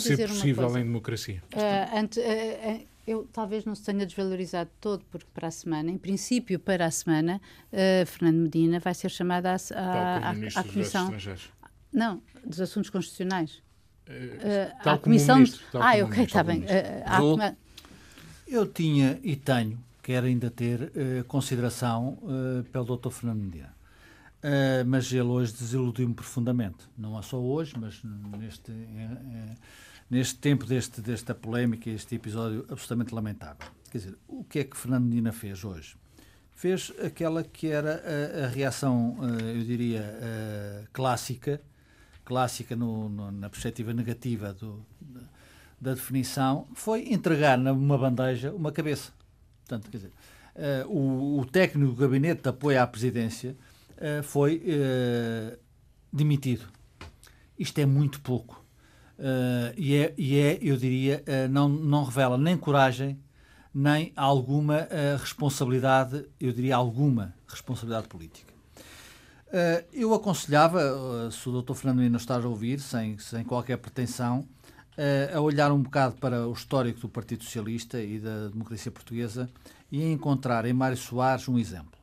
[0.00, 1.42] ser possível em democracia.
[1.54, 5.90] Uh, ante, uh, uh, eu talvez não se tenha desvalorizado todo, porque para a semana,
[5.90, 7.40] em princípio, para a semana,
[8.04, 11.14] Fernando Medina vai ser chamado à, à, à, à Comissão.
[11.92, 13.62] Não, dos Assuntos Constitucionais.
[14.08, 15.36] Uh, à Comissão.
[15.36, 16.62] Ministro, ah, ok, está bem.
[16.62, 17.56] Uh,
[18.48, 23.10] eu tinha e tenho quer ainda ter uh, consideração uh, pelo Dr.
[23.10, 23.74] Fernando Medina.
[24.38, 26.76] Uh, mas ele hoje desiludiu-me profundamente.
[26.96, 28.00] Não é só hoje, mas
[28.38, 28.70] neste,
[30.08, 33.68] neste tempo deste, desta polémica, este episódio absolutamente lamentável.
[33.90, 35.96] Quer dizer, o que é que Fernando Medina fez hoje?
[36.54, 38.02] Fez aquela que era
[38.42, 39.16] a, a reação,
[39.54, 40.02] eu diria,
[40.92, 41.60] clássica,
[42.24, 44.84] clássica no, no, na perspectiva negativa do,
[45.80, 49.12] da definição, foi entregar numa bandeja uma cabeça.
[49.66, 50.12] Portanto, quer dizer,
[50.54, 53.56] uh, o, o, técnico do gabinete de apoio à presidência
[54.24, 54.62] foi
[56.12, 56.66] demitido.
[57.58, 58.65] Isto é muito pouco.
[59.76, 63.18] E, é, e é, eu diria, não, não revela nem coragem,
[63.74, 64.88] nem alguma
[65.20, 68.52] responsabilidade, eu diria alguma responsabilidade política.
[69.92, 71.74] eu aconselhava, se o Dr.
[71.74, 74.46] Fernando ainda está a ouvir, sem, sem qualquer pretensão,
[75.34, 79.50] a olhar um bocado para o histórico do Partido Socialista e da democracia portuguesa
[79.92, 81.98] e a encontrar em Mário Soares um exemplo.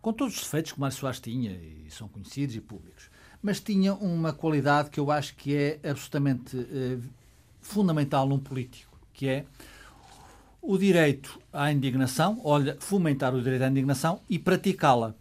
[0.00, 3.10] Com todos os defeitos que Mário Soares tinha, e são conhecidos e públicos,
[3.42, 6.98] mas tinha uma qualidade que eu acho que é absolutamente eh,
[7.60, 9.44] fundamental num político, que é
[10.60, 15.14] o direito à indignação, olha, fomentar o direito à indignação e praticá-la.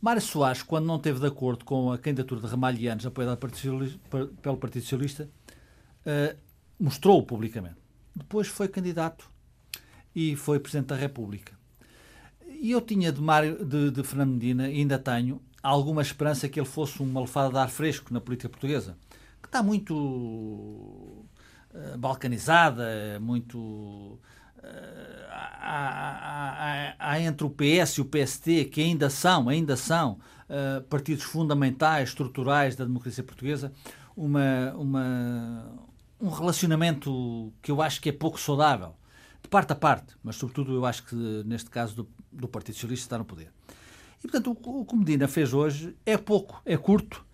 [0.00, 4.82] Mário Soares, quando não esteve de acordo com a candidatura de Ramalhianos apoiada pelo Partido
[4.82, 5.28] Socialista,
[6.06, 6.36] uh,
[6.78, 7.76] mostrou publicamente.
[8.16, 9.30] Depois foi candidato
[10.14, 11.52] e foi Presidente da República.
[12.48, 16.58] E eu tinha de, Mário, de, de Fernando Medina, e ainda tenho, alguma esperança que
[16.58, 18.96] ele fosse uma lefada de ar fresco na política portuguesa,
[19.40, 23.58] que está muito uh, balcanizada, muito.
[23.58, 24.18] Uh,
[25.30, 30.82] há, há, há, entre o PS e o PST, que ainda são, ainda são uh,
[30.84, 33.72] partidos fundamentais, estruturais da democracia portuguesa,
[34.16, 35.72] uma, uma,
[36.20, 38.94] um relacionamento que eu acho que é pouco saudável,
[39.42, 43.06] de parte a parte, mas sobretudo eu acho que neste caso do, do Partido Socialista
[43.06, 43.50] está no poder.
[44.22, 47.24] E portanto o, o que Medina fez hoje é pouco, é curto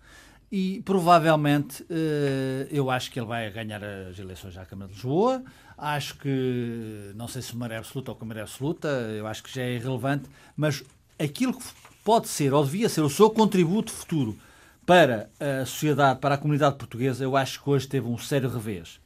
[0.51, 5.43] e provavelmente eh, eu acho que ele vai ganhar as eleições à Câmara de Lisboa.
[5.77, 9.53] Acho que, não sei se uma é absoluta ou como é absoluta, eu acho que
[9.53, 10.83] já é irrelevante, mas
[11.19, 11.65] aquilo que
[12.03, 14.37] pode ser ou devia ser o seu contributo futuro
[14.85, 19.01] para a sociedade, para a comunidade portuguesa, eu acho que hoje teve um sério revés.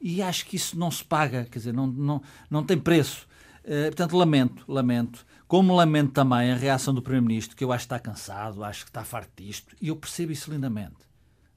[0.00, 3.26] E acho que isso não se paga, quer dizer, não, não, não tem preço.
[3.64, 5.26] Uh, portanto, lamento, lamento.
[5.46, 8.90] Como lamento também a reação do Primeiro-Ministro, que eu acho que está cansado, acho que
[8.90, 11.06] está farto disto, e eu percebo isso lindamente.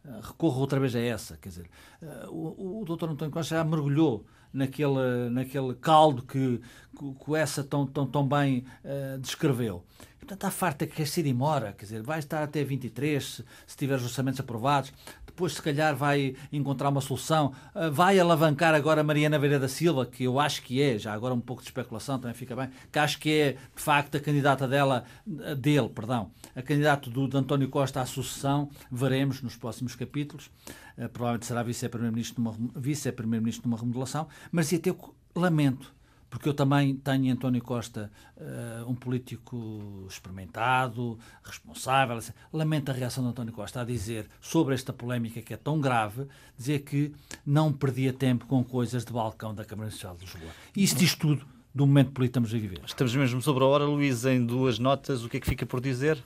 [0.05, 1.69] Uh, recorro outra vez a essa, quer dizer,
[2.01, 3.09] uh, o, o Dr.
[3.09, 6.61] António Costa já mergulhou naquele, naquele caldo que,
[6.97, 8.65] que, essa tão, tão, tão bem
[9.21, 9.83] descreveu.
[10.29, 13.43] Portanto, está farta que quer ser e mora, quer dizer, vai estar até 23 se,
[13.65, 14.93] se tiver os orçamentos aprovados,
[15.25, 20.05] depois se calhar vai encontrar uma solução, uh, vai alavancar agora Mariana Veira da Silva,
[20.05, 22.99] que eu acho que é, já agora um pouco de especulação também fica bem, que
[22.99, 25.03] acho que é de facto a candidata dela,
[25.45, 30.51] ah, dele, perdão, a candidata do, de António Costa à sucessão, veremos nos próximos capítulos,
[30.95, 33.11] uh, provavelmente será vice-primeiro-ministro numa, vice
[33.65, 34.95] numa remodelação, mas ia ter
[35.35, 35.91] lamento
[36.29, 42.17] porque eu também tenho António Costa uh, um político experimentado, responsável.
[42.17, 42.31] Assim.
[42.53, 46.27] Lamento a reação de António Costa a dizer sobre esta polémica que é tão grave,
[46.57, 47.11] dizer que
[47.45, 50.51] não perdia tempo com coisas de balcão da Câmara Social de Lisboa.
[50.75, 52.81] E isso diz tudo do momento político que estamos a viver.
[52.85, 55.81] Estamos mesmo sobre a hora, Luís, em duas notas, o que é que fica por
[55.81, 56.21] dizer?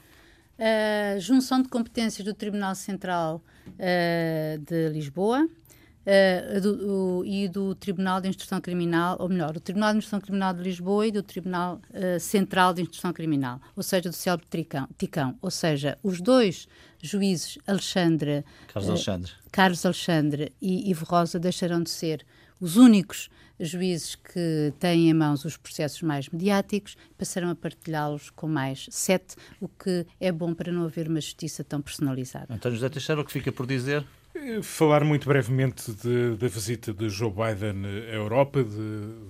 [0.58, 5.48] A junção de competências do Tribunal Central uh, de Lisboa,
[6.04, 10.20] Uh, do, o, e do Tribunal de Instrução Criminal, ou melhor, do Tribunal de Instrução
[10.20, 14.46] Criminal de Lisboa e do Tribunal uh, Central de Instrução Criminal, ou seja, do célebre
[14.50, 15.38] Ticão, Ticão.
[15.42, 16.68] Ou seja, os dois
[17.02, 22.26] juízes, Alexandre, Carlos uh, Alexandre, Carlos Alexandre e Ivo Rosa, deixarão de ser
[22.60, 23.30] os únicos
[23.60, 29.36] juízes que têm em mãos os processos mais mediáticos passaram a partilhá-los com mais sete,
[29.60, 32.54] o que é bom para não haver uma justiça tão personalizada.
[32.54, 34.06] António José Teixeira, o que fica por dizer?
[34.64, 38.64] Falar muito brevemente da visita de Joe Biden à Europa,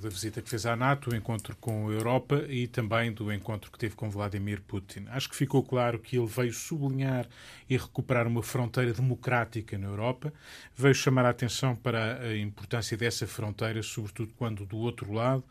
[0.02, 3.70] da visita que fez à NATO, o encontro com a Europa e também do encontro
[3.70, 5.06] que teve com Vladimir Putin.
[5.10, 7.28] Acho que ficou claro que ele veio sublinhar
[7.70, 10.34] e recuperar uma fronteira democrática na Europa,
[10.74, 15.44] veio chamar a atenção para a importância dessa fronteira, sobretudo quando do outro lado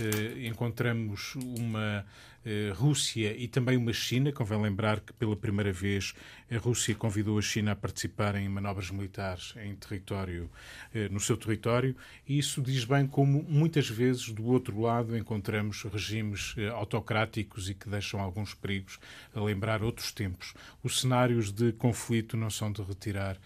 [0.00, 2.04] eh, encontramos uma
[2.44, 4.32] eh, Rússia e também uma China.
[4.32, 6.14] Convém lembrar que pela primeira vez
[6.50, 10.50] a Rússia convidou a China a participar em manobras militares em território,
[10.92, 11.94] eh, no seu território,
[12.26, 17.88] e isso diz bem como muitas vezes do outro lado encontramos regimes autocráticos e que
[17.88, 18.98] deixam alguns perigos
[19.32, 20.54] a lembrar outros tempos.
[20.82, 23.38] Os cenários de conflito não são de retirar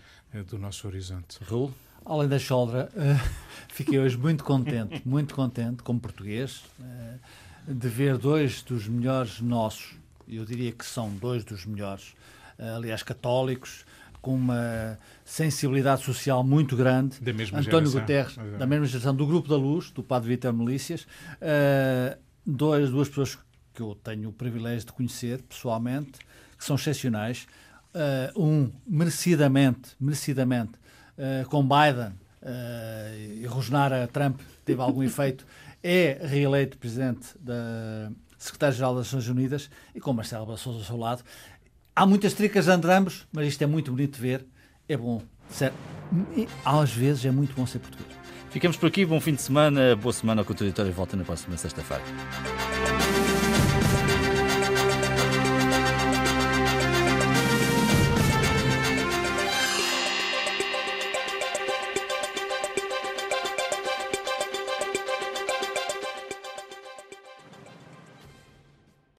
[0.46, 1.38] do nosso horizonte.
[1.44, 1.74] Raul?
[2.04, 3.28] Além da choldra, uh,
[3.68, 9.94] fiquei hoje muito contente, muito contente, como português, uh, de ver dois dos melhores nossos,
[10.26, 12.14] eu diria que são dois dos melhores,
[12.58, 13.84] uh, aliás, católicos,
[14.20, 17.20] com uma sensibilidade social muito grande.
[17.20, 18.00] Da mesma António geração.
[18.00, 21.06] Guterres, da mesma geração, do Grupo da Luz, do Padre Vítor Melícias,
[22.44, 23.38] dois, duas pessoas
[23.72, 26.18] que eu tenho o privilégio de conhecer pessoalmente,
[26.58, 27.46] que são excepcionais.
[28.36, 30.72] um, merecidamente, merecidamente,
[31.18, 32.12] uh, com Biden
[32.42, 35.46] uh, e rosnar a Trump teve algum efeito,
[35.82, 41.22] é reeleito presidente da Secretário-Geral das Nações Unidas e com Marcelo Bassoso ao seu lado.
[41.94, 44.46] Há muitas tricas entre ambos, mas isto é muito bonito de ver.
[44.88, 45.20] É bom.
[45.50, 45.76] Certo.
[46.36, 48.16] E, às vezes é muito bom ser português.
[48.50, 49.04] Ficamos por aqui.
[49.04, 49.96] Bom fim de semana.
[49.96, 50.42] Boa semana.
[50.42, 52.02] O Contraditório volta na próxima sexta-feira.